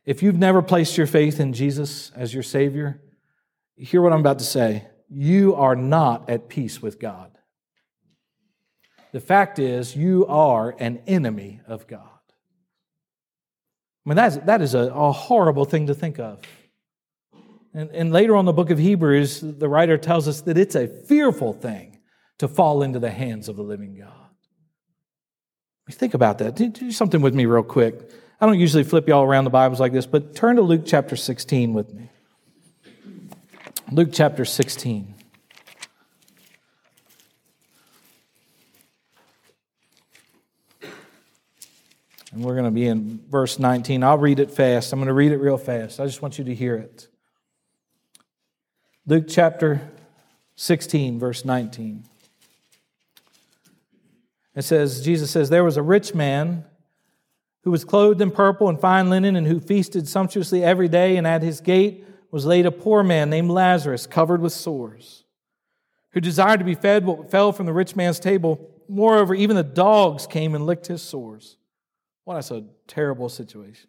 If 0.05 0.23
you've 0.23 0.39
never 0.39 0.63
placed 0.63 0.97
your 0.97 1.07
faith 1.07 1.41
in 1.41 1.53
Jesus 1.53 2.11
as 2.15 2.33
your 2.33 2.43
Savior, 2.43 3.01
hear 3.77 4.01
what 4.01 4.13
I'm 4.13 4.21
about 4.21 4.39
to 4.39 4.45
say. 4.45 4.87
You 5.09 5.55
are 5.55 5.77
not 5.77 6.29
at 6.31 6.49
peace 6.49 6.81
with 6.81 6.99
God. 6.99 7.33
The 9.13 9.21
fact 9.21 9.59
is, 9.59 9.97
you 9.97 10.27
are 10.27 10.75
an 10.79 11.01
enemy 11.07 11.61
of 11.67 11.87
God. 11.87 12.01
I 14.05 14.09
mean, 14.09 14.17
that's, 14.17 14.37
that 14.39 14.63
is 14.63 14.75
a, 14.75 14.91
a 14.95 15.13
horrible 15.13 15.65
thing 15.65 15.87
to 15.87 15.95
think 15.95 16.19
of. 16.19 16.41
And, 17.75 17.91
and 17.91 18.13
later 18.13 18.37
on 18.37 18.45
the 18.45 18.53
book 18.53 18.71
of 18.71 18.79
Hebrews, 18.79 19.41
the 19.41 19.69
writer 19.69 19.99
tells 19.99 20.27
us 20.27 20.41
that 20.43 20.57
it's 20.57 20.75
a 20.75 20.89
fearful 20.89 21.53
thing 21.53 21.99
to 22.39 22.49
fall 22.49 22.83
into 22.83 22.99
the 22.99 23.11
hands 23.11 23.49
of 23.49 23.57
the 23.57 23.63
living 23.63 23.99
God. 23.99 24.13
Think 25.91 26.15
about 26.15 26.39
that. 26.39 26.55
Do 26.55 26.93
something 26.93 27.23
with 27.23 27.35
me 27.35 27.47
real 27.47 27.63
quick. 27.63 28.11
I 28.41 28.47
don't 28.47 28.59
usually 28.59 28.85
flip 28.85 29.09
y'all 29.09 29.25
around 29.25 29.45
the 29.45 29.51
Bibles 29.51 29.81
like 29.81 29.93
this, 29.93 30.07
but 30.07 30.35
turn 30.35 30.57
to 30.57 30.63
Luke 30.63 30.83
chapter 30.85 31.17
16 31.17 31.73
with 31.73 31.93
me. 31.93 32.11
Luke 33.91 34.11
chapter 34.13 34.45
16. 34.45 35.15
And 42.33 42.45
we're 42.45 42.53
going 42.53 42.67
to 42.67 42.71
be 42.71 42.87
in 42.87 43.21
verse 43.31 43.59
19. 43.59 44.05
I'll 44.05 44.19
read 44.19 44.39
it 44.39 44.51
fast. 44.51 44.93
I'm 44.93 44.99
going 44.99 45.09
to 45.09 45.15
read 45.15 45.33
it 45.33 45.39
real 45.39 45.57
fast. 45.57 45.99
I 45.99 46.05
just 46.05 46.21
want 46.21 46.39
you 46.39 46.45
to 46.45 46.55
hear 46.55 46.77
it. 46.77 47.08
Luke 49.09 49.25
chapter 49.27 49.81
16, 50.57 51.19
verse 51.19 51.43
19. 51.43 52.05
It 54.55 54.63
says, 54.63 55.03
Jesus 55.03 55.31
says, 55.31 55.49
There 55.49 55.65
was 55.65 55.79
a 55.79 55.83
rich 55.83 56.15
man 56.15 56.67
who 57.65 57.71
was 57.71 57.87
clothed 57.87 58.21
in 58.21 58.31
purple 58.31 58.69
and 58.69 58.79
fine 58.79 59.09
linen 59.09 59.35
and 59.35 59.47
who 59.47 59.61
feasted 59.61 60.07
sumptuously 60.07 60.63
every 60.63 60.89
day, 60.89 61.17
and 61.17 61.27
at 61.27 61.41
his 61.41 61.63
gate 61.63 62.05
was 62.31 62.45
laid 62.45 62.67
a 62.67 62.71
poor 62.71 63.03
man 63.03 63.31
named 63.31 63.51
Lazarus, 63.51 64.07
covered 64.07 64.43
with 64.43 64.53
sores, 64.53 65.25
who 66.11 66.21
desired 66.21 66.59
to 66.59 66.67
be 66.67 66.75
fed 66.75 67.07
what 67.07 67.31
fell 67.31 67.51
from 67.51 67.65
the 67.65 67.73
rich 67.73 67.97
man's 67.97 68.21
table. 68.21 68.61
Moreover, 68.91 69.35
even 69.35 69.57
the 69.57 69.63
dogs 69.63 70.27
came 70.27 70.55
and 70.55 70.67
licked 70.67 70.87
his 70.87 71.01
sores. 71.01 71.57
That's 72.27 72.51
a 72.51 72.65
terrible 72.87 73.31
situation. 73.31 73.89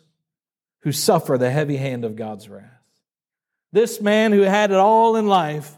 who 0.81 0.91
suffer 0.91 1.37
the 1.37 1.51
heavy 1.51 1.77
hand 1.77 2.05
of 2.05 2.15
God's 2.15 2.49
wrath. 2.49 2.65
This 3.71 4.01
man 4.01 4.31
who 4.31 4.41
had 4.41 4.71
it 4.71 4.77
all 4.77 5.15
in 5.15 5.27
life 5.27 5.77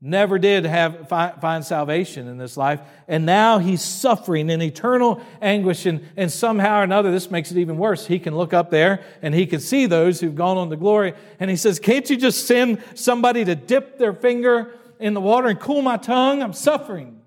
never 0.00 0.38
did 0.38 0.64
have 0.64 1.08
find 1.08 1.64
salvation 1.64 2.28
in 2.28 2.38
this 2.38 2.56
life 2.56 2.80
and 3.08 3.26
now 3.26 3.58
he's 3.58 3.82
suffering 3.82 4.48
in 4.48 4.62
eternal 4.62 5.20
anguish 5.42 5.86
and, 5.86 6.06
and 6.16 6.30
somehow 6.30 6.78
or 6.78 6.82
another 6.84 7.10
this 7.10 7.32
makes 7.32 7.50
it 7.50 7.58
even 7.58 7.76
worse. 7.76 8.06
He 8.06 8.20
can 8.20 8.36
look 8.36 8.54
up 8.54 8.70
there 8.70 9.04
and 9.22 9.34
he 9.34 9.44
can 9.44 9.58
see 9.58 9.86
those 9.86 10.20
who've 10.20 10.36
gone 10.36 10.56
on 10.56 10.70
to 10.70 10.76
glory 10.76 11.14
and 11.40 11.50
he 11.50 11.56
says 11.56 11.80
can't 11.80 12.08
you 12.08 12.16
just 12.16 12.46
send 12.46 12.80
somebody 12.94 13.44
to 13.44 13.56
dip 13.56 13.98
their 13.98 14.12
finger 14.12 14.72
in 15.00 15.14
the 15.14 15.20
water 15.20 15.48
and 15.48 15.58
cool 15.58 15.82
my 15.82 15.96
tongue? 15.96 16.44
I'm 16.44 16.52
suffering 16.52 17.17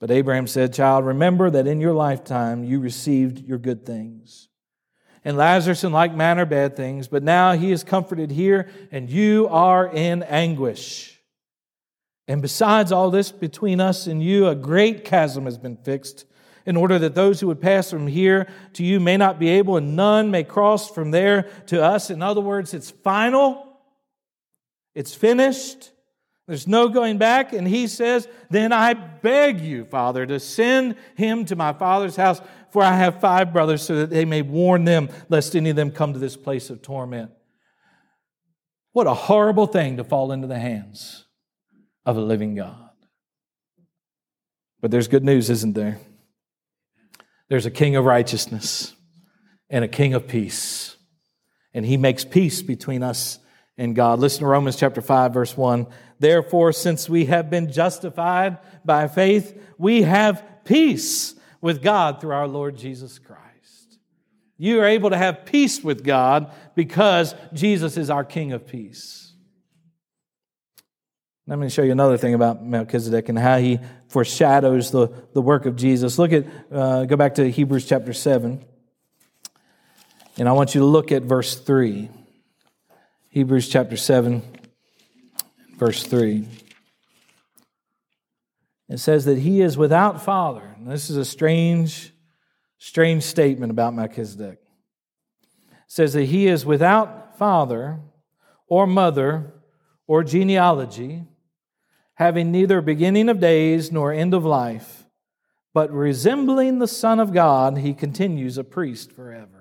but 0.00 0.10
abraham 0.10 0.46
said 0.46 0.74
child 0.74 1.04
remember 1.04 1.50
that 1.50 1.66
in 1.68 1.80
your 1.80 1.94
lifetime 1.94 2.64
you 2.64 2.80
received 2.80 3.38
your 3.38 3.58
good 3.58 3.86
things 3.86 4.48
and 5.24 5.36
Lazarus 5.36 5.84
in 5.84 5.92
like 5.92 6.14
manner 6.14 6.46
bad 6.46 6.76
things, 6.76 7.08
but 7.08 7.22
now 7.22 7.52
he 7.52 7.72
is 7.72 7.84
comforted 7.84 8.30
here, 8.30 8.68
and 8.90 9.10
you 9.10 9.48
are 9.48 9.86
in 9.86 10.22
anguish. 10.22 11.20
And 12.26 12.40
besides 12.40 12.92
all 12.92 13.10
this, 13.10 13.30
between 13.32 13.80
us 13.80 14.06
and 14.06 14.22
you, 14.22 14.48
a 14.48 14.54
great 14.54 15.04
chasm 15.04 15.44
has 15.44 15.58
been 15.58 15.76
fixed, 15.76 16.24
in 16.64 16.76
order 16.76 16.98
that 16.98 17.14
those 17.14 17.40
who 17.40 17.48
would 17.48 17.60
pass 17.60 17.90
from 17.90 18.06
here 18.06 18.46
to 18.74 18.84
you 18.84 19.00
may 19.00 19.16
not 19.16 19.38
be 19.38 19.48
able, 19.48 19.76
and 19.76 19.94
none 19.94 20.30
may 20.30 20.44
cross 20.44 20.90
from 20.90 21.10
there 21.10 21.50
to 21.66 21.82
us. 21.82 22.10
In 22.10 22.22
other 22.22 22.40
words, 22.40 22.72
it's 22.72 22.90
final, 22.90 23.78
it's 24.94 25.14
finished. 25.14 25.90
There's 26.50 26.66
no 26.66 26.88
going 26.88 27.16
back. 27.16 27.52
And 27.52 27.64
he 27.64 27.86
says, 27.86 28.26
Then 28.50 28.72
I 28.72 28.94
beg 28.94 29.60
you, 29.60 29.84
Father, 29.84 30.26
to 30.26 30.40
send 30.40 30.96
him 31.14 31.44
to 31.44 31.54
my 31.54 31.72
father's 31.72 32.16
house, 32.16 32.40
for 32.72 32.82
I 32.82 32.96
have 32.96 33.20
five 33.20 33.52
brothers, 33.52 33.82
so 33.82 33.94
that 33.94 34.10
they 34.10 34.24
may 34.24 34.42
warn 34.42 34.82
them, 34.82 35.10
lest 35.28 35.54
any 35.54 35.70
of 35.70 35.76
them 35.76 35.92
come 35.92 36.12
to 36.12 36.18
this 36.18 36.36
place 36.36 36.68
of 36.68 36.82
torment. 36.82 37.30
What 38.90 39.06
a 39.06 39.14
horrible 39.14 39.68
thing 39.68 39.98
to 39.98 40.02
fall 40.02 40.32
into 40.32 40.48
the 40.48 40.58
hands 40.58 41.24
of 42.04 42.16
a 42.16 42.20
living 42.20 42.56
God. 42.56 42.90
But 44.80 44.90
there's 44.90 45.06
good 45.06 45.24
news, 45.24 45.50
isn't 45.50 45.74
there? 45.74 46.00
There's 47.48 47.66
a 47.66 47.70
king 47.70 47.94
of 47.94 48.04
righteousness 48.04 48.92
and 49.68 49.84
a 49.84 49.88
king 49.88 50.14
of 50.14 50.26
peace. 50.26 50.96
And 51.72 51.86
he 51.86 51.96
makes 51.96 52.24
peace 52.24 52.60
between 52.60 53.04
us 53.04 53.38
and 53.80 53.96
God. 53.96 54.18
Listen 54.18 54.40
to 54.40 54.46
Romans 54.46 54.76
chapter 54.76 55.00
5, 55.00 55.32
verse 55.32 55.56
1. 55.56 55.86
Therefore, 56.18 56.70
since 56.70 57.08
we 57.08 57.24
have 57.24 57.48
been 57.48 57.72
justified 57.72 58.58
by 58.84 59.08
faith, 59.08 59.58
we 59.78 60.02
have 60.02 60.44
peace 60.64 61.34
with 61.62 61.82
God 61.82 62.20
through 62.20 62.32
our 62.32 62.46
Lord 62.46 62.76
Jesus 62.76 63.18
Christ. 63.18 63.40
You 64.58 64.80
are 64.82 64.86
able 64.86 65.08
to 65.08 65.16
have 65.16 65.46
peace 65.46 65.82
with 65.82 66.04
God 66.04 66.52
because 66.74 67.34
Jesus 67.54 67.96
is 67.96 68.10
our 68.10 68.22
King 68.22 68.52
of 68.52 68.66
peace. 68.66 69.32
Let 71.46 71.58
me 71.58 71.70
show 71.70 71.82
you 71.82 71.92
another 71.92 72.18
thing 72.18 72.34
about 72.34 72.62
Melchizedek 72.62 73.30
and 73.30 73.38
how 73.38 73.56
he 73.56 73.80
foreshadows 74.08 74.90
the, 74.90 75.08
the 75.32 75.40
work 75.40 75.64
of 75.64 75.76
Jesus. 75.76 76.18
Look 76.18 76.34
at, 76.34 76.44
uh, 76.70 77.06
go 77.06 77.16
back 77.16 77.36
to 77.36 77.50
Hebrews 77.50 77.86
chapter 77.86 78.12
7. 78.12 78.62
And 80.36 80.48
I 80.48 80.52
want 80.52 80.74
you 80.74 80.82
to 80.82 80.86
look 80.86 81.12
at 81.12 81.22
verse 81.22 81.58
3. 81.58 82.10
Hebrews 83.32 83.68
chapter 83.68 83.96
7 83.96 84.42
verse 85.78 86.02
3. 86.04 86.48
It 88.88 88.98
says 88.98 89.24
that 89.26 89.38
he 89.38 89.60
is 89.60 89.78
without 89.78 90.20
father. 90.20 90.74
This 90.80 91.10
is 91.10 91.16
a 91.16 91.24
strange, 91.24 92.12
strange 92.78 93.22
statement 93.22 93.70
about 93.70 93.94
Melchizedek. 93.94 94.58
It 95.70 95.76
says 95.86 96.12
that 96.14 96.24
he 96.24 96.48
is 96.48 96.66
without 96.66 97.38
father 97.38 98.00
or 98.66 98.88
mother 98.88 99.52
or 100.08 100.24
genealogy, 100.24 101.22
having 102.14 102.50
neither 102.50 102.80
beginning 102.80 103.28
of 103.28 103.38
days 103.38 103.92
nor 103.92 104.12
end 104.12 104.34
of 104.34 104.44
life, 104.44 105.04
but 105.72 105.92
resembling 105.92 106.80
the 106.80 106.88
Son 106.88 107.20
of 107.20 107.32
God, 107.32 107.78
he 107.78 107.94
continues 107.94 108.58
a 108.58 108.64
priest 108.64 109.12
forever. 109.12 109.59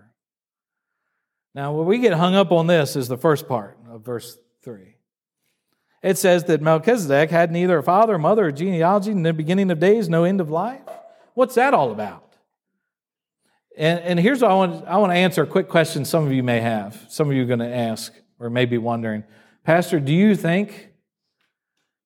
Now, 1.59 1.73
where 1.73 1.83
we 1.83 1.97
get 1.97 2.13
hung 2.13 2.35
up 2.35 2.53
on 2.53 2.67
this 2.67 2.95
is 2.95 3.09
the 3.09 3.17
first 3.17 3.45
part 3.45 3.77
of 3.89 4.05
verse 4.05 4.37
3. 4.63 4.95
It 6.01 6.17
says 6.17 6.45
that 6.45 6.61
Melchizedek 6.61 7.31
had 7.31 7.51
neither 7.51 7.79
a 7.79 7.83
father, 7.83 8.17
mother, 8.17 8.45
or 8.45 8.51
genealogy 8.53 9.11
the 9.11 9.33
beginning 9.33 9.69
of 9.69 9.77
days, 9.77 10.07
no 10.07 10.23
end 10.23 10.39
of 10.39 10.49
life. 10.49 10.79
What's 11.33 11.55
that 11.55 11.73
all 11.73 11.91
about? 11.91 12.37
And, 13.77 13.99
and 13.99 14.19
here's 14.21 14.41
what 14.41 14.51
I 14.51 14.53
want, 14.53 14.87
I 14.87 14.95
want 14.99 15.11
to 15.11 15.17
answer 15.17 15.43
a 15.43 15.45
quick 15.45 15.67
question 15.67 16.05
some 16.05 16.25
of 16.25 16.31
you 16.31 16.43
may 16.43 16.61
have. 16.61 17.05
Some 17.09 17.29
of 17.29 17.35
you 17.35 17.43
are 17.43 17.45
going 17.45 17.59
to 17.59 17.75
ask 17.75 18.13
or 18.39 18.49
may 18.49 18.63
be 18.63 18.77
wondering 18.77 19.25
Pastor, 19.65 19.99
do 19.99 20.13
you 20.13 20.37
think 20.37 20.88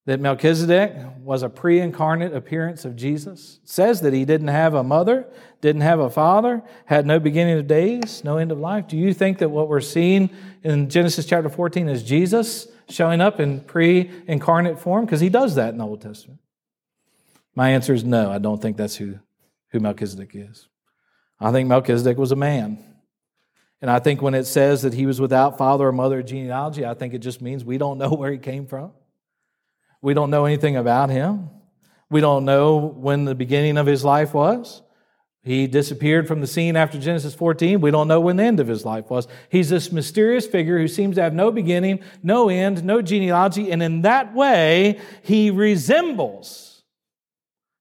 that 0.05 0.19
Melchizedek 0.19 0.93
was 1.21 1.43
a 1.43 1.49
pre 1.49 1.79
incarnate 1.79 2.33
appearance 2.33 2.85
of 2.85 2.95
Jesus? 2.95 3.59
Says 3.63 4.01
that 4.01 4.13
he 4.13 4.25
didn't 4.25 4.49
have 4.49 4.73
a 4.73 4.83
mother, 4.83 5.25
didn't 5.61 5.81
have 5.81 5.99
a 5.99 6.09
father, 6.09 6.61
had 6.85 7.05
no 7.05 7.19
beginning 7.19 7.57
of 7.57 7.67
days, 7.67 8.23
no 8.23 8.37
end 8.37 8.51
of 8.51 8.59
life. 8.59 8.87
Do 8.87 8.97
you 8.97 9.13
think 9.13 9.37
that 9.39 9.49
what 9.49 9.69
we're 9.69 9.81
seeing 9.81 10.29
in 10.63 10.89
Genesis 10.89 11.25
chapter 11.25 11.49
14 11.49 11.89
is 11.89 12.03
Jesus? 12.03 12.67
showing 12.89 13.21
up 13.21 13.39
in 13.39 13.61
pre 13.61 14.09
incarnate 14.27 14.79
form? 14.79 15.05
Because 15.05 15.19
he 15.19 15.29
does 15.29 15.55
that 15.55 15.69
in 15.69 15.77
the 15.77 15.85
Old 15.85 16.01
Testament. 16.01 16.39
My 17.55 17.69
answer 17.69 17.93
is 17.93 18.03
no, 18.03 18.31
I 18.31 18.39
don't 18.39 18.61
think 18.61 18.77
that's 18.77 18.95
who, 18.95 19.19
who 19.69 19.79
Melchizedek 19.79 20.31
is. 20.33 20.67
I 21.39 21.51
think 21.51 21.67
Melchizedek 21.67 22.17
was 22.17 22.31
a 22.31 22.35
man. 22.35 22.83
And 23.81 23.91
I 23.91 23.99
think 23.99 24.21
when 24.21 24.33
it 24.33 24.45
says 24.45 24.83
that 24.83 24.93
he 24.93 25.05
was 25.05 25.19
without 25.19 25.57
father 25.57 25.87
or 25.87 25.91
mother 25.91 26.23
genealogy, 26.23 26.85
I 26.85 26.93
think 26.93 27.13
it 27.13 27.19
just 27.19 27.41
means 27.41 27.65
we 27.65 27.77
don't 27.77 27.97
know 27.97 28.09
where 28.13 28.31
he 28.31 28.37
came 28.37 28.65
from. 28.65 28.91
We 30.03 30.13
don't 30.13 30.29
know 30.29 30.43
anything 30.43 30.75
about 30.75 31.09
him. 31.09 31.49
We 32.09 32.19
don't 32.19 32.43
know 32.43 32.75
when 32.77 33.23
the 33.23 33.35
beginning 33.35 33.77
of 33.77 33.87
his 33.87 34.03
life 34.03 34.33
was. 34.33 34.81
He 35.43 35.65
disappeared 35.65 36.27
from 36.27 36.41
the 36.41 36.47
scene 36.47 36.75
after 36.75 36.99
Genesis 36.99 37.33
14. 37.33 37.79
We 37.79 37.89
don't 37.89 38.09
know 38.09 38.19
when 38.19 38.35
the 38.35 38.43
end 38.43 38.59
of 38.59 38.67
his 38.67 38.83
life 38.83 39.09
was. 39.09 39.29
He's 39.47 39.69
this 39.69 39.93
mysterious 39.93 40.45
figure 40.45 40.77
who 40.77 40.89
seems 40.89 41.15
to 41.15 41.21
have 41.21 41.33
no 41.33 41.51
beginning, 41.51 42.01
no 42.21 42.49
end, 42.49 42.83
no 42.83 43.01
genealogy, 43.01 43.71
and 43.71 43.81
in 43.81 44.01
that 44.01 44.35
way, 44.35 44.99
he 45.21 45.51
resembles 45.51 46.72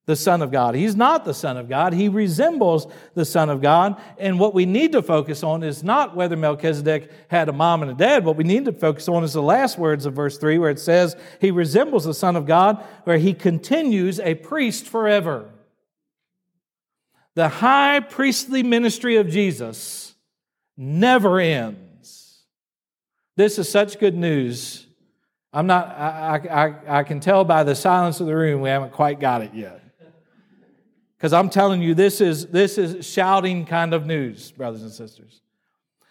the 0.06 0.16
Son 0.16 0.42
of 0.42 0.50
God. 0.50 0.74
He's 0.74 0.96
not 0.96 1.24
the 1.24 1.34
Son 1.34 1.56
of 1.56 1.68
God. 1.68 1.92
He 1.92 2.08
resembles 2.08 2.88
the 3.14 3.24
Son 3.24 3.48
of 3.48 3.62
God. 3.62 4.00
And 4.18 4.40
what 4.40 4.52
we 4.52 4.66
need 4.66 4.92
to 4.92 5.02
focus 5.02 5.44
on 5.44 5.62
is 5.62 5.84
not 5.84 6.16
whether 6.16 6.36
Melchizedek 6.36 7.10
had 7.28 7.48
a 7.48 7.52
mom 7.52 7.82
and 7.82 7.90
a 7.92 7.94
dad. 7.94 8.24
What 8.24 8.36
we 8.36 8.44
need 8.44 8.64
to 8.64 8.72
focus 8.72 9.08
on 9.08 9.22
is 9.22 9.32
the 9.32 9.42
last 9.42 9.78
words 9.78 10.04
of 10.04 10.14
verse 10.14 10.38
3, 10.38 10.58
where 10.58 10.70
it 10.70 10.80
says, 10.80 11.14
He 11.40 11.52
resembles 11.52 12.04
the 12.04 12.14
Son 12.14 12.34
of 12.34 12.46
God, 12.46 12.84
where 13.04 13.18
he 13.18 13.32
continues 13.32 14.18
a 14.18 14.34
priest 14.34 14.86
forever. 14.86 15.48
The 17.34 17.48
high 17.48 18.00
priestly 18.00 18.62
ministry 18.62 19.16
of 19.16 19.28
Jesus 19.28 20.14
never 20.76 21.38
ends. 21.38 22.42
This 23.36 23.58
is 23.58 23.68
such 23.68 24.00
good 24.00 24.16
news. 24.16 24.86
I'm 25.52 25.66
not, 25.66 25.88
I, 25.88 26.40
I, 26.50 26.98
I 26.98 27.02
can 27.04 27.20
tell 27.20 27.44
by 27.44 27.62
the 27.62 27.74
silence 27.74 28.20
of 28.20 28.26
the 28.26 28.34
room 28.34 28.62
we 28.62 28.68
haven't 28.68 28.92
quite 28.92 29.20
got 29.20 29.42
it 29.42 29.54
yet. 29.54 29.81
Because 31.22 31.34
I'm 31.34 31.50
telling 31.50 31.80
you, 31.80 31.94
this 31.94 32.20
is, 32.20 32.48
this 32.48 32.78
is 32.78 33.06
shouting 33.06 33.64
kind 33.64 33.94
of 33.94 34.06
news, 34.06 34.50
brothers 34.50 34.82
and 34.82 34.90
sisters. 34.90 35.40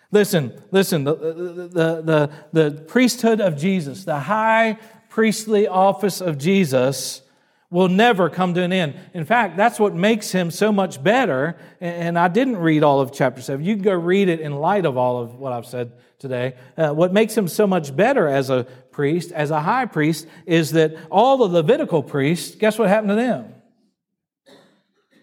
Listen, 0.09 0.53
listen, 0.71 1.03
the, 1.03 1.15
the, 1.15 2.01
the, 2.01 2.31
the 2.53 2.81
priesthood 2.83 3.41
of 3.41 3.57
Jesus, 3.57 4.05
the 4.05 4.21
high 4.21 4.77
priestly 5.09 5.67
office 5.67 6.21
of 6.21 6.37
Jesus, 6.37 7.23
will 7.69 7.89
never 7.89 8.29
come 8.29 8.53
to 8.53 8.61
an 8.61 8.71
end. 8.71 8.97
In 9.13 9.25
fact, 9.25 9.57
that's 9.57 9.81
what 9.81 9.93
makes 9.93 10.31
him 10.31 10.49
so 10.49 10.71
much 10.71 11.03
better. 11.03 11.57
And 11.81 12.17
I 12.17 12.29
didn't 12.29 12.55
read 12.55 12.81
all 12.81 13.01
of 13.01 13.11
chapter 13.11 13.41
7. 13.41 13.65
You 13.65 13.75
can 13.75 13.83
go 13.83 13.93
read 13.93 14.29
it 14.29 14.39
in 14.39 14.55
light 14.55 14.85
of 14.85 14.95
all 14.95 15.21
of 15.21 15.35
what 15.35 15.51
I've 15.51 15.65
said 15.65 15.91
today. 16.19 16.55
Uh, 16.77 16.93
what 16.93 17.11
makes 17.11 17.37
him 17.37 17.49
so 17.49 17.67
much 17.67 17.93
better 17.93 18.29
as 18.29 18.49
a 18.49 18.63
priest, 18.91 19.33
as 19.33 19.51
a 19.51 19.59
high 19.59 19.87
priest, 19.87 20.25
is 20.45 20.71
that 20.71 20.95
all 21.09 21.35
the 21.35 21.49
Levitical 21.49 22.01
priests, 22.01 22.55
guess 22.55 22.79
what 22.79 22.87
happened 22.87 23.09
to 23.09 23.15
them? 23.15 23.55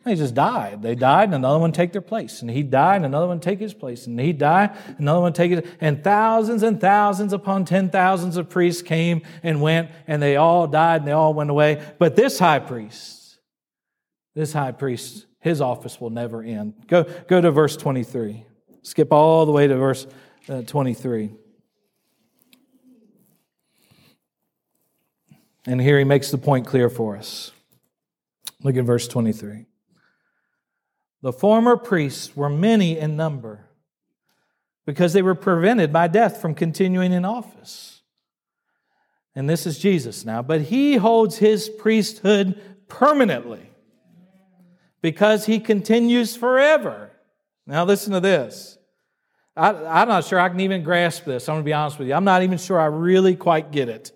They 0.09 0.15
just 0.15 0.35
died. 0.35 0.81
They 0.81 0.95
died, 0.95 1.25
and 1.25 1.35
another 1.35 1.59
one 1.59 1.71
take 1.71 1.93
their 1.93 2.01
place. 2.01 2.41
And 2.41 2.51
he 2.51 2.63
died, 2.63 2.97
and 2.97 3.05
another 3.05 3.27
one 3.27 3.41
take 3.41 3.61
his 3.61 3.75
place. 3.75 4.07
And 4.07 4.19
he 4.19 4.33
died, 4.33 4.75
another 4.97 5.21
one 5.21 5.35
take 5.35 5.53
it. 5.53 5.67
And 5.83 6.03
thousands 6.03 6.63
and 6.63 6.81
thousands 6.81 7.35
upon 7.35 7.67
ten 7.67 7.91
thousands 7.91 8.39
of 8.39 8.49
priests 8.49 8.81
came 8.81 9.21
and 9.43 9.61
went, 9.61 9.91
and 10.07 10.23
they 10.23 10.37
all 10.37 10.67
died, 10.67 11.03
and 11.03 11.09
they 11.09 11.13
all 11.13 11.35
went 11.35 11.51
away. 11.51 11.85
But 11.99 12.17
this 12.17 12.39
high 12.39 12.59
priest, 12.59 13.39
this 14.35 14.55
high 14.55 14.73
priest, 14.73 15.27
his 15.41 15.61
office 15.61 16.01
will 16.01 16.09
never 16.09 16.43
end. 16.43 16.73
Go, 16.87 17.05
go 17.29 17.43
to 17.43 17.51
verse 17.51 17.77
23. 17.77 18.47
Skip 18.81 19.13
all 19.13 19.45
the 19.45 19.53
way 19.53 19.67
to 19.67 19.77
verse 19.77 20.07
uh, 20.49 20.63
23. 20.63 21.33
And 25.67 25.83
here 25.83 25.99
he 25.99 26.05
makes 26.05 26.31
the 26.31 26.39
point 26.39 26.67
clear 26.67 26.89
for 26.89 27.15
us. 27.15 27.53
Look 28.63 28.75
at 28.79 28.85
verse 28.85 29.07
23. 29.07 29.67
The 31.23 31.33
former 31.33 31.77
priests 31.77 32.37
were 32.37 32.49
many 32.49 32.99
in 32.99 33.17
number, 33.17 33.67
because 34.87 35.13
they 35.13 35.23
were 35.23 35.35
prevented 35.35 35.93
by 35.93 36.09
death 36.09 36.41
from 36.41 36.55
continuing 36.55 37.13
in 37.13 37.25
office. 37.25 38.03
And 39.35 39.49
this 39.49 39.67
is 39.67 39.79
Jesus 39.79 40.25
now, 40.25 40.43
but 40.43 40.63
he 40.63 40.97
holds 40.97 41.37
his 41.39 41.69
priesthood 41.69 42.61
permanently 42.89 43.71
because 45.03 45.47
he 45.47 45.61
continues 45.61 46.37
forever. 46.37 47.11
Now, 47.67 47.85
listen 47.85 48.13
to 48.15 48.21
this. 48.21 48.79
I, 49.55 50.03
am 50.03 50.09
not 50.09 50.25
sure 50.25 50.41
I 50.41 50.49
can 50.49 50.61
even 50.61 50.83
grasp 50.83 51.25
this. 51.25 51.49
I'm 51.49 51.57
going 51.57 51.65
to 51.65 51.69
be 51.69 51.73
honest 51.73 51.99
with 51.99 52.09
you. 52.09 52.15
I'm 52.15 52.25
not 52.25 52.43
even 52.43 52.59
sure 52.59 52.81
I 52.81 52.87
really 52.87 53.37
quite 53.37 53.71
get 53.71 53.89
it. 53.89 54.13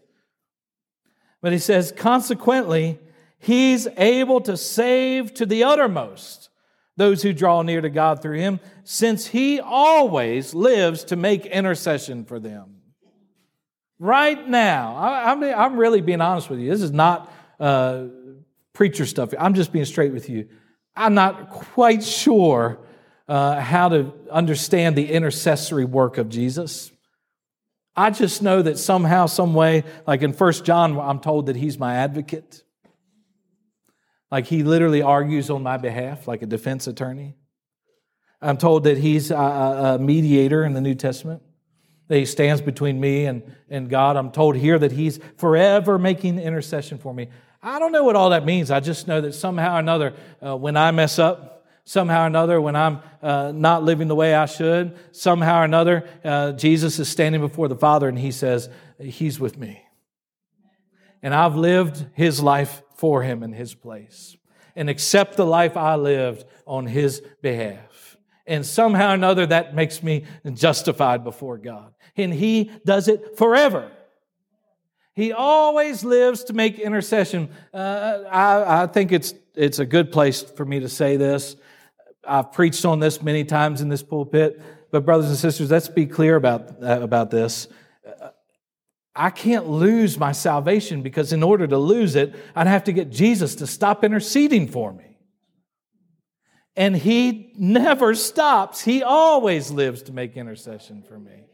But 1.40 1.52
he 1.52 1.58
says, 1.58 1.92
consequently, 1.94 2.98
he's 3.38 3.88
able 3.96 4.40
to 4.42 4.56
save 4.56 5.34
to 5.34 5.44
the 5.44 5.64
uttermost 5.64 6.48
those 6.96 7.22
who 7.22 7.32
draw 7.32 7.62
near 7.62 7.80
to 7.80 7.90
God 7.90 8.20
through 8.20 8.38
him, 8.38 8.60
since 8.84 9.26
he 9.26 9.60
always 9.60 10.54
lives 10.54 11.04
to 11.04 11.16
make 11.16 11.46
intercession 11.46 12.24
for 12.24 12.38
them. 12.38 12.76
Right 13.98 14.48
now, 14.48 14.96
I, 14.96 15.32
am 15.32 15.42
I'm, 15.42 15.54
I'm 15.54 15.76
really 15.76 16.00
being 16.00 16.20
honest 16.20 16.50
with 16.50 16.58
you. 16.58 16.68
This 16.70 16.82
is 16.82 16.90
not 16.90 17.32
uh, 17.60 18.06
preacher 18.72 19.06
stuff. 19.06 19.32
I'm 19.38 19.54
just 19.54 19.72
being 19.72 19.84
straight 19.84 20.12
with 20.12 20.28
you. 20.28 20.48
I'm 20.94 21.14
not 21.14 21.50
quite 21.50 22.02
sure 22.02 22.80
uh, 23.28 23.60
how 23.60 23.88
to 23.88 24.12
understand 24.30 24.96
the 24.96 25.10
intercessory 25.10 25.84
work 25.84 26.18
of 26.18 26.28
Jesus. 26.28 26.90
I 27.94 28.10
just 28.10 28.42
know 28.42 28.62
that 28.62 28.78
somehow, 28.78 29.26
some 29.26 29.54
way, 29.54 29.84
like 30.06 30.22
in 30.22 30.32
First 30.32 30.64
John, 30.64 30.98
I'm 30.98 31.20
told 31.20 31.46
that 31.46 31.56
he's 31.56 31.78
my 31.78 31.94
advocate. 31.94 32.62
Like 34.32 34.46
he 34.46 34.62
literally 34.62 35.02
argues 35.02 35.50
on 35.50 35.62
my 35.62 35.76
behalf, 35.76 36.26
like 36.26 36.40
a 36.40 36.46
defense 36.46 36.86
attorney. 36.86 37.36
I'm 38.40 38.56
told 38.56 38.84
that 38.84 38.96
he's 38.96 39.30
a, 39.30 39.36
a 39.36 39.98
mediator 39.98 40.64
in 40.64 40.72
the 40.72 40.80
New 40.80 40.94
Testament, 40.94 41.42
that 42.08 42.16
he 42.16 42.24
stands 42.24 42.62
between 42.62 42.98
me 42.98 43.26
and, 43.26 43.42
and 43.68 43.90
God. 43.90 44.16
I'm 44.16 44.32
told 44.32 44.56
here 44.56 44.78
that 44.78 44.90
he's 44.90 45.20
forever 45.36 45.98
making 45.98 46.38
intercession 46.38 46.96
for 46.96 47.12
me. 47.12 47.28
I 47.62 47.78
don't 47.78 47.92
know 47.92 48.04
what 48.04 48.16
all 48.16 48.30
that 48.30 48.46
means. 48.46 48.70
I 48.70 48.80
just 48.80 49.06
know 49.06 49.20
that 49.20 49.34
somehow 49.34 49.76
or 49.76 49.80
another, 49.80 50.14
uh, 50.44 50.56
when 50.56 50.78
I 50.78 50.92
mess 50.92 51.18
up, 51.18 51.66
somehow 51.84 52.24
or 52.24 52.26
another, 52.26 52.58
when 52.58 52.74
I'm 52.74 53.00
uh, 53.22 53.52
not 53.54 53.84
living 53.84 54.08
the 54.08 54.14
way 54.14 54.34
I 54.34 54.46
should, 54.46 54.96
somehow 55.14 55.60
or 55.60 55.64
another, 55.64 56.08
uh, 56.24 56.52
Jesus 56.52 56.98
is 56.98 57.06
standing 57.06 57.42
before 57.42 57.68
the 57.68 57.76
Father 57.76 58.08
and 58.08 58.18
he 58.18 58.32
says, 58.32 58.70
He's 58.98 59.38
with 59.38 59.58
me. 59.58 59.84
And 61.22 61.34
I've 61.34 61.54
lived 61.54 62.06
his 62.14 62.42
life 62.42 62.82
for 63.02 63.20
him 63.20 63.42
in 63.42 63.52
his 63.52 63.74
place 63.74 64.36
and 64.76 64.88
accept 64.88 65.36
the 65.36 65.44
life 65.44 65.76
I 65.76 65.96
lived 65.96 66.44
on 66.68 66.86
his 66.86 67.20
behalf. 67.40 68.16
And 68.46 68.64
somehow 68.64 69.10
or 69.10 69.14
another, 69.14 69.44
that 69.46 69.74
makes 69.74 70.04
me 70.04 70.24
justified 70.54 71.24
before 71.24 71.58
God. 71.58 71.92
And 72.16 72.32
he 72.32 72.70
does 72.86 73.08
it 73.08 73.36
forever. 73.36 73.90
He 75.16 75.32
always 75.32 76.04
lives 76.04 76.44
to 76.44 76.52
make 76.52 76.78
intercession. 76.78 77.50
Uh, 77.74 78.22
I, 78.30 78.84
I 78.84 78.86
think 78.86 79.10
it's, 79.10 79.34
it's 79.56 79.80
a 79.80 79.84
good 79.84 80.12
place 80.12 80.40
for 80.40 80.64
me 80.64 80.78
to 80.78 80.88
say 80.88 81.16
this. 81.16 81.56
I've 82.24 82.52
preached 82.52 82.84
on 82.84 83.00
this 83.00 83.20
many 83.20 83.44
times 83.44 83.80
in 83.80 83.88
this 83.88 84.04
pulpit, 84.04 84.62
but 84.92 85.04
brothers 85.04 85.26
and 85.26 85.36
sisters, 85.36 85.72
let's 85.72 85.88
be 85.88 86.06
clear 86.06 86.36
about, 86.36 86.80
uh, 86.80 87.00
about 87.00 87.32
this. 87.32 87.66
I 89.14 89.30
can't 89.30 89.68
lose 89.68 90.18
my 90.18 90.32
salvation 90.32 91.02
because 91.02 91.32
in 91.32 91.42
order 91.42 91.66
to 91.66 91.78
lose 91.78 92.16
it, 92.16 92.34
I'd 92.56 92.66
have 92.66 92.84
to 92.84 92.92
get 92.92 93.10
Jesus 93.10 93.56
to 93.56 93.66
stop 93.66 94.04
interceding 94.04 94.68
for 94.68 94.92
me. 94.92 95.18
And 96.74 96.96
he 96.96 97.52
never 97.58 98.14
stops. 98.14 98.80
He 98.80 99.02
always 99.02 99.70
lives 99.70 100.02
to 100.04 100.12
make 100.12 100.36
intercession 100.36 101.02
for 101.06 101.18
me. 101.18 101.44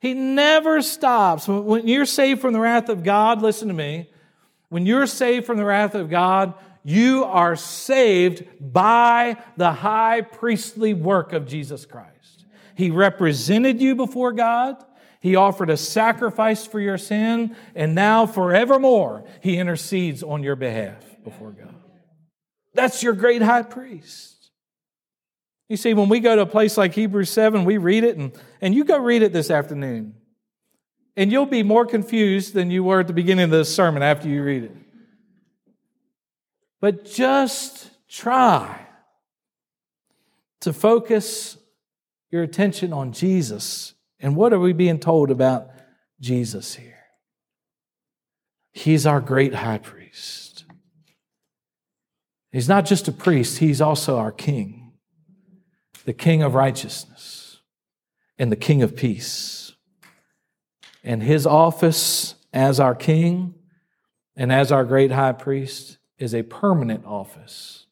He 0.00 0.12
never 0.12 0.82
stops. 0.82 1.48
When 1.48 1.88
you're 1.88 2.04
saved 2.04 2.42
from 2.42 2.52
the 2.52 2.60
wrath 2.60 2.90
of 2.90 3.02
God, 3.02 3.40
listen 3.40 3.68
to 3.68 3.74
me. 3.74 4.10
When 4.68 4.84
you're 4.84 5.06
saved 5.06 5.46
from 5.46 5.56
the 5.56 5.64
wrath 5.64 5.94
of 5.94 6.10
God, 6.10 6.52
you 6.84 7.24
are 7.24 7.56
saved 7.56 8.44
by 8.60 9.38
the 9.56 9.72
high 9.72 10.20
priestly 10.20 10.92
work 10.92 11.32
of 11.32 11.46
Jesus 11.46 11.86
Christ. 11.86 12.44
He 12.74 12.90
represented 12.90 13.80
you 13.80 13.94
before 13.94 14.32
God. 14.32 14.84
He 15.24 15.36
offered 15.36 15.70
a 15.70 15.78
sacrifice 15.78 16.66
for 16.66 16.78
your 16.78 16.98
sin, 16.98 17.56
and 17.74 17.94
now 17.94 18.26
forevermore, 18.26 19.24
He 19.40 19.56
intercedes 19.56 20.22
on 20.22 20.42
your 20.42 20.54
behalf 20.54 21.02
before 21.24 21.52
God. 21.52 21.74
That's 22.74 23.02
your 23.02 23.14
great 23.14 23.40
high 23.40 23.62
priest. 23.62 24.50
You 25.70 25.78
see, 25.78 25.94
when 25.94 26.10
we 26.10 26.20
go 26.20 26.36
to 26.36 26.42
a 26.42 26.46
place 26.46 26.76
like 26.76 26.92
Hebrews 26.92 27.30
7, 27.30 27.64
we 27.64 27.78
read 27.78 28.04
it, 28.04 28.18
and, 28.18 28.38
and 28.60 28.74
you 28.74 28.84
go 28.84 28.98
read 28.98 29.22
it 29.22 29.32
this 29.32 29.50
afternoon. 29.50 30.14
And 31.16 31.32
you'll 31.32 31.46
be 31.46 31.62
more 31.62 31.86
confused 31.86 32.52
than 32.52 32.70
you 32.70 32.84
were 32.84 33.00
at 33.00 33.06
the 33.06 33.14
beginning 33.14 33.44
of 33.44 33.50
this 33.50 33.74
sermon 33.74 34.02
after 34.02 34.28
you 34.28 34.42
read 34.42 34.64
it. 34.64 34.76
But 36.82 37.06
just 37.06 37.88
try 38.10 38.78
to 40.60 40.74
focus 40.74 41.56
your 42.30 42.42
attention 42.42 42.92
on 42.92 43.12
Jesus. 43.12 43.93
And 44.24 44.36
what 44.36 44.54
are 44.54 44.58
we 44.58 44.72
being 44.72 44.98
told 44.98 45.30
about 45.30 45.68
Jesus 46.18 46.76
here? 46.76 47.04
He's 48.72 49.04
our 49.04 49.20
great 49.20 49.52
high 49.52 49.76
priest. 49.76 50.64
He's 52.50 52.66
not 52.66 52.86
just 52.86 53.06
a 53.06 53.12
priest, 53.12 53.58
he's 53.58 53.82
also 53.82 54.16
our 54.16 54.32
king 54.32 54.92
the 56.06 56.14
King 56.14 56.42
of 56.42 56.54
righteousness 56.54 57.60
and 58.38 58.50
the 58.50 58.56
King 58.56 58.82
of 58.82 58.96
peace. 58.96 59.72
And 61.02 61.22
his 61.22 61.46
office 61.46 62.34
as 62.52 62.80
our 62.80 62.94
King 62.94 63.54
and 64.36 64.50
as 64.50 64.72
our 64.72 64.84
great 64.84 65.12
high 65.12 65.32
priest 65.32 65.98
is 66.18 66.34
a 66.34 66.42
permanent 66.42 67.04
office. 67.04 67.86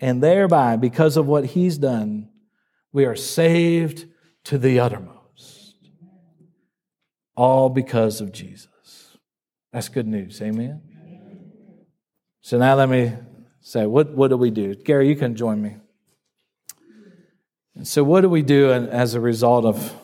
And 0.00 0.22
thereby, 0.22 0.76
because 0.76 1.16
of 1.16 1.26
what 1.26 1.46
he's 1.46 1.78
done, 1.78 2.30
we 2.92 3.04
are 3.04 3.16
saved 3.16 4.06
to 4.44 4.58
the 4.58 4.80
uttermost. 4.80 5.17
All 7.38 7.68
because 7.68 8.20
of 8.20 8.32
Jesus. 8.32 9.16
That's 9.72 9.88
good 9.88 10.08
news. 10.08 10.42
Amen. 10.42 10.82
So 12.40 12.58
now 12.58 12.74
let 12.74 12.88
me 12.88 13.12
say, 13.60 13.86
what, 13.86 14.10
what 14.10 14.28
do 14.28 14.36
we 14.36 14.50
do? 14.50 14.74
Gary, 14.74 15.08
you 15.08 15.14
can 15.14 15.36
join 15.36 15.62
me. 15.62 15.76
And 17.76 17.86
so, 17.86 18.02
what 18.02 18.22
do 18.22 18.28
we 18.28 18.42
do 18.42 18.72
as 18.72 19.14
a 19.14 19.20
result 19.20 19.64
of, 19.64 19.94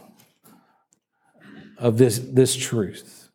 of 1.77 1.99
this, 1.99 2.21
this 2.21 2.55
truth? 2.55 3.29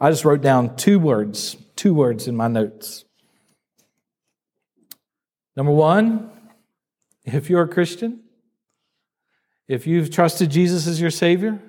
I 0.00 0.08
just 0.08 0.24
wrote 0.24 0.40
down 0.40 0.74
two 0.76 0.98
words, 0.98 1.58
two 1.76 1.92
words 1.92 2.26
in 2.28 2.34
my 2.34 2.48
notes. 2.48 3.04
Number 5.54 5.72
one, 5.72 6.30
if 7.26 7.50
you're 7.50 7.64
a 7.64 7.68
Christian, 7.68 8.22
if 9.68 9.86
you've 9.86 10.10
trusted 10.10 10.50
Jesus 10.50 10.86
as 10.86 10.98
your 10.98 11.10
Savior, 11.10 11.60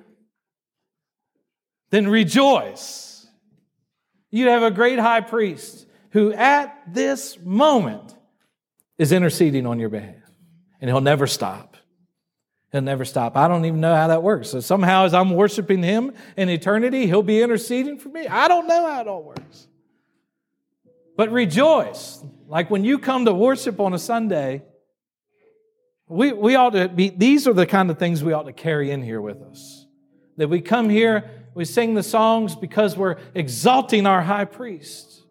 then 1.90 2.08
rejoice. 2.08 3.26
You 4.30 4.48
have 4.48 4.62
a 4.62 4.70
great 4.70 4.98
high 4.98 5.20
priest 5.20 5.86
who, 6.10 6.32
at 6.32 6.92
this 6.92 7.38
moment, 7.40 8.14
is 8.98 9.12
interceding 9.12 9.66
on 9.66 9.78
your 9.78 9.88
behalf 9.88 10.14
and 10.80 10.90
he'll 10.90 11.00
never 11.00 11.26
stop. 11.26 11.76
He'll 12.72 12.82
never 12.82 13.04
stop. 13.04 13.36
I 13.36 13.48
don't 13.48 13.64
even 13.64 13.80
know 13.80 13.94
how 13.94 14.08
that 14.08 14.22
works. 14.22 14.50
So 14.50 14.60
somehow, 14.60 15.04
as 15.04 15.14
I'm 15.14 15.30
worshiping 15.30 15.82
him 15.82 16.12
in 16.36 16.48
eternity, 16.48 17.06
he'll 17.06 17.22
be 17.22 17.40
interceding 17.40 17.98
for 17.98 18.08
me. 18.08 18.26
I 18.26 18.48
don't 18.48 18.66
know 18.66 18.86
how 18.86 19.00
it 19.00 19.08
all 19.08 19.22
works. 19.22 19.68
But 21.16 21.30
rejoice. 21.32 22.22
Like 22.46 22.70
when 22.70 22.84
you 22.84 22.98
come 22.98 23.24
to 23.24 23.32
worship 23.32 23.80
on 23.80 23.94
a 23.94 23.98
Sunday, 23.98 24.62
we, 26.08 26.32
we 26.32 26.54
ought 26.54 26.70
to 26.70 26.88
be, 26.88 27.08
these 27.08 27.48
are 27.48 27.52
the 27.52 27.66
kind 27.66 27.90
of 27.90 27.98
things 27.98 28.22
we 28.22 28.32
ought 28.32 28.44
to 28.44 28.52
carry 28.52 28.90
in 28.90 29.02
here 29.02 29.20
with 29.20 29.40
us. 29.42 29.86
That 30.36 30.48
we 30.48 30.60
come 30.60 30.90
here, 30.90 31.35
we 31.56 31.64
sing 31.64 31.94
the 31.94 32.02
songs 32.02 32.54
because 32.54 32.98
we're 32.98 33.16
exalting 33.34 34.06
our 34.06 34.20
high 34.20 34.44
priest, 34.44 35.24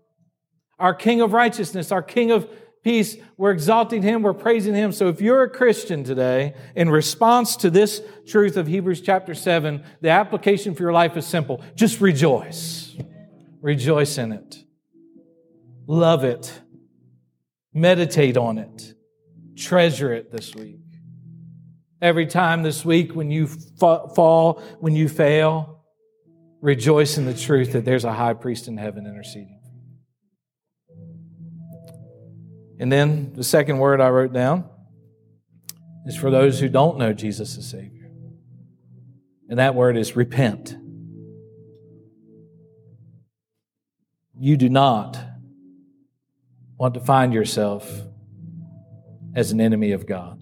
our 0.79 0.95
king 0.95 1.21
of 1.21 1.33
righteousness, 1.33 1.91
our 1.91 2.01
king 2.01 2.31
of 2.31 2.49
peace. 2.83 3.15
We're 3.37 3.51
exalting 3.51 4.01
Him, 4.01 4.23
we're 4.23 4.33
praising 4.33 4.73
Him. 4.73 4.91
So 4.91 5.07
if 5.07 5.21
you're 5.21 5.43
a 5.43 5.49
Christian 5.49 6.03
today, 6.03 6.55
in 6.75 6.89
response 6.89 7.55
to 7.57 7.69
this 7.69 8.01
truth 8.25 8.57
of 8.57 8.65
Hebrews 8.65 9.01
chapter 9.01 9.35
7, 9.35 9.83
the 10.01 10.09
application 10.09 10.73
for 10.73 10.81
your 10.81 10.93
life 10.93 11.15
is 11.15 11.27
simple. 11.27 11.63
Just 11.75 12.01
rejoice. 12.01 12.97
Rejoice 13.61 14.17
in 14.17 14.31
it. 14.31 14.63
Love 15.85 16.23
it. 16.23 16.59
Meditate 17.71 18.35
on 18.35 18.57
it. 18.57 18.95
Treasure 19.55 20.11
it 20.11 20.31
this 20.31 20.55
week. 20.55 20.79
Every 22.01 22.25
time 22.25 22.63
this 22.63 22.83
week 22.83 23.13
when 23.13 23.29
you 23.29 23.45
fall, 23.45 24.63
when 24.79 24.95
you 24.95 25.07
fail, 25.07 25.74
rejoice 26.61 27.17
in 27.17 27.25
the 27.25 27.33
truth 27.33 27.73
that 27.73 27.85
there's 27.85 28.05
a 28.05 28.13
high 28.13 28.33
priest 28.33 28.67
in 28.67 28.77
heaven 28.77 29.05
interceding. 29.05 29.59
And 32.79 32.91
then 32.91 33.33
the 33.33 33.43
second 33.43 33.77
word 33.77 34.01
I 34.01 34.09
wrote 34.09 34.33
down 34.33 34.69
is 36.05 36.15
for 36.15 36.29
those 36.29 36.59
who 36.59 36.69
don't 36.69 36.97
know 36.97 37.13
Jesus 37.13 37.57
as 37.57 37.69
Savior. 37.69 38.11
And 39.49 39.59
that 39.59 39.75
word 39.75 39.97
is 39.97 40.15
repent. 40.15 40.75
You 44.37 44.57
do 44.57 44.69
not 44.69 45.17
want 46.77 46.95
to 46.95 46.99
find 46.99 47.33
yourself 47.33 47.89
as 49.33 49.51
an 49.51 49.61
enemy 49.61 49.91
of 49.91 50.05
God. 50.05 50.41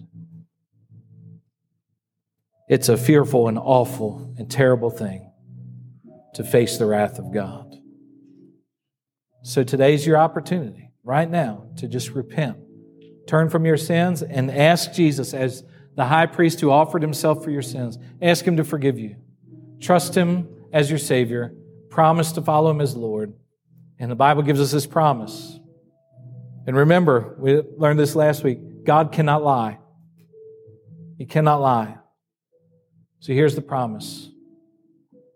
It's 2.68 2.88
a 2.88 2.96
fearful 2.96 3.46
and 3.46 3.58
awful 3.58 4.34
and 4.38 4.50
terrible 4.50 4.90
thing 4.90 5.30
to 6.34 6.44
face 6.44 6.78
the 6.78 6.86
wrath 6.86 7.18
of 7.18 7.32
God. 7.32 7.76
So 9.42 9.62
today's 9.62 10.06
your 10.06 10.16
opportunity, 10.16 10.90
right 11.02 11.30
now, 11.30 11.66
to 11.76 11.88
just 11.88 12.10
repent. 12.10 12.56
Turn 13.26 13.50
from 13.50 13.64
your 13.64 13.76
sins 13.76 14.22
and 14.22 14.50
ask 14.50 14.92
Jesus, 14.92 15.34
as 15.34 15.64
the 15.96 16.06
high 16.06 16.26
priest 16.26 16.60
who 16.60 16.70
offered 16.70 17.02
himself 17.02 17.44
for 17.44 17.50
your 17.50 17.62
sins, 17.62 17.98
ask 18.20 18.44
him 18.44 18.56
to 18.56 18.64
forgive 18.64 18.98
you. 18.98 19.16
Trust 19.80 20.14
him 20.14 20.48
as 20.72 20.90
your 20.90 20.98
Savior. 20.98 21.54
Promise 21.90 22.32
to 22.32 22.42
follow 22.42 22.70
him 22.70 22.80
as 22.80 22.96
Lord. 22.96 23.34
And 23.98 24.10
the 24.10 24.16
Bible 24.16 24.42
gives 24.42 24.60
us 24.60 24.72
this 24.72 24.86
promise. 24.86 25.58
And 26.66 26.76
remember, 26.76 27.36
we 27.38 27.60
learned 27.76 27.98
this 27.98 28.16
last 28.16 28.42
week 28.42 28.84
God 28.84 29.12
cannot 29.12 29.42
lie. 29.42 29.78
He 31.16 31.26
cannot 31.26 31.60
lie. 31.60 31.96
So 33.20 33.32
here's 33.32 33.54
the 33.54 33.62
promise 33.62 34.28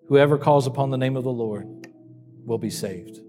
whoever 0.09 0.39
calls 0.39 0.67
upon 0.67 0.91
the 0.91 0.99
name 0.99 1.17
of 1.17 1.25
the 1.25 1.33
Lord 1.33 1.87
will 2.45 2.59
be 2.59 2.71
saved. 2.71 3.21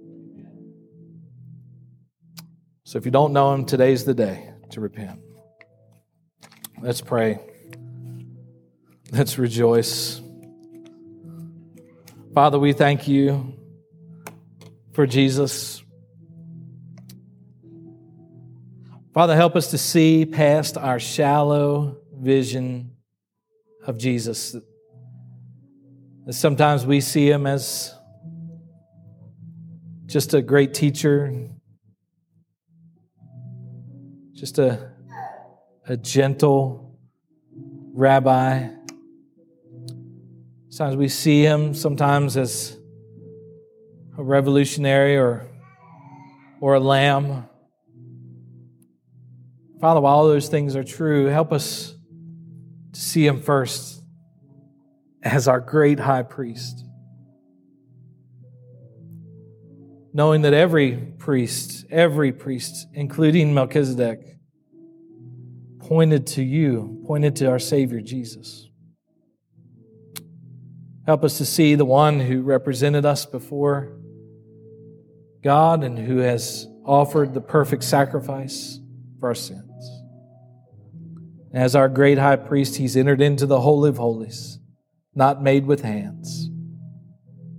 So 2.83 2.97
if 2.97 3.05
you 3.05 3.11
don't 3.11 3.33
know 3.33 3.53
him, 3.53 3.65
today's 3.65 4.05
the 4.05 4.13
day 4.13 4.49
to 4.71 4.81
repent. 4.81 5.19
Let's 6.81 7.01
pray. 7.01 7.39
Let's 9.11 9.37
rejoice. 9.37 10.21
Father, 12.33 12.57
we 12.57 12.73
thank 12.73 13.07
you 13.07 13.53
for 14.93 15.05
Jesus. 15.05 15.83
Father, 19.13 19.35
help 19.35 19.55
us 19.55 19.71
to 19.71 19.77
see 19.77 20.25
past 20.25 20.77
our 20.77 20.99
shallow 20.99 21.97
vision 22.13 22.91
of 23.85 23.97
Jesus. 23.97 24.55
Sometimes 26.31 26.85
we 26.85 27.01
see 27.01 27.29
him 27.29 27.47
as 27.47 27.95
just 30.05 30.33
a 30.33 30.41
great 30.41 30.73
teacher, 30.73 31.49
just 34.33 34.59
a, 34.59 34.91
a 35.87 35.97
gentle 35.97 36.99
rabbi. 37.93 38.67
Sometimes 40.69 40.97
we 40.97 41.07
see 41.07 41.41
him 41.41 41.73
sometimes 41.73 42.37
as 42.37 42.77
a 44.17 44.23
revolutionary 44.23 45.17
or, 45.17 45.47
or 46.61 46.75
a 46.75 46.79
lamb. 46.79 47.47
Father, 49.81 50.01
while 50.01 50.15
all 50.15 50.27
those 50.27 50.47
things 50.47 50.75
are 50.75 50.83
true, 50.83 51.25
help 51.25 51.51
us 51.51 51.95
to 52.93 52.99
see 52.99 53.25
him 53.25 53.41
first 53.41 53.98
as 55.23 55.47
our 55.47 55.59
great 55.59 55.99
high 55.99 56.23
priest. 56.23 56.85
Knowing 60.13 60.41
that 60.41 60.53
every 60.53 60.95
priest, 61.17 61.85
every 61.91 62.31
priest, 62.31 62.87
including 62.93 63.53
Melchizedek, 63.53 64.19
pointed 65.79 66.27
to 66.27 66.43
you, 66.43 67.03
pointed 67.05 67.35
to 67.37 67.45
our 67.47 67.59
Savior 67.59 68.01
Jesus. 68.01 68.69
Help 71.05 71.23
us 71.23 71.37
to 71.39 71.45
see 71.45 71.75
the 71.75 71.85
one 71.85 72.19
who 72.19 72.41
represented 72.41 73.05
us 73.05 73.25
before 73.25 73.97
God 75.43 75.83
and 75.83 75.97
who 75.97 76.17
has 76.17 76.67
offered 76.85 77.33
the 77.33 77.41
perfect 77.41 77.83
sacrifice 77.83 78.79
for 79.19 79.29
our 79.29 79.35
sins. 79.35 79.65
As 81.51 81.75
our 81.75 81.89
great 81.89 82.19
high 82.19 82.35
priest, 82.35 82.75
he's 82.75 82.95
entered 82.95 83.21
into 83.21 83.47
the 83.47 83.61
Holy 83.61 83.89
of 83.89 83.97
Holies, 83.97 84.58
not 85.19 85.43
made 85.43 85.65
with 85.65 85.81
hands, 85.81 86.49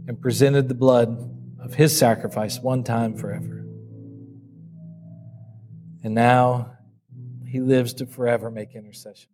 and 0.09 0.19
presented 0.19 0.67
the 0.67 0.75
blood 0.75 1.31
of 1.63 1.75
his 1.75 1.97
sacrifice 1.97 2.59
one 2.59 2.83
time 2.83 3.15
forever. 3.15 3.67
And 6.03 6.15
now 6.15 6.73
he 7.47 7.61
lives 7.61 7.93
to 7.95 8.07
forever 8.07 8.51
make 8.51 8.75
intercession. 8.75 9.29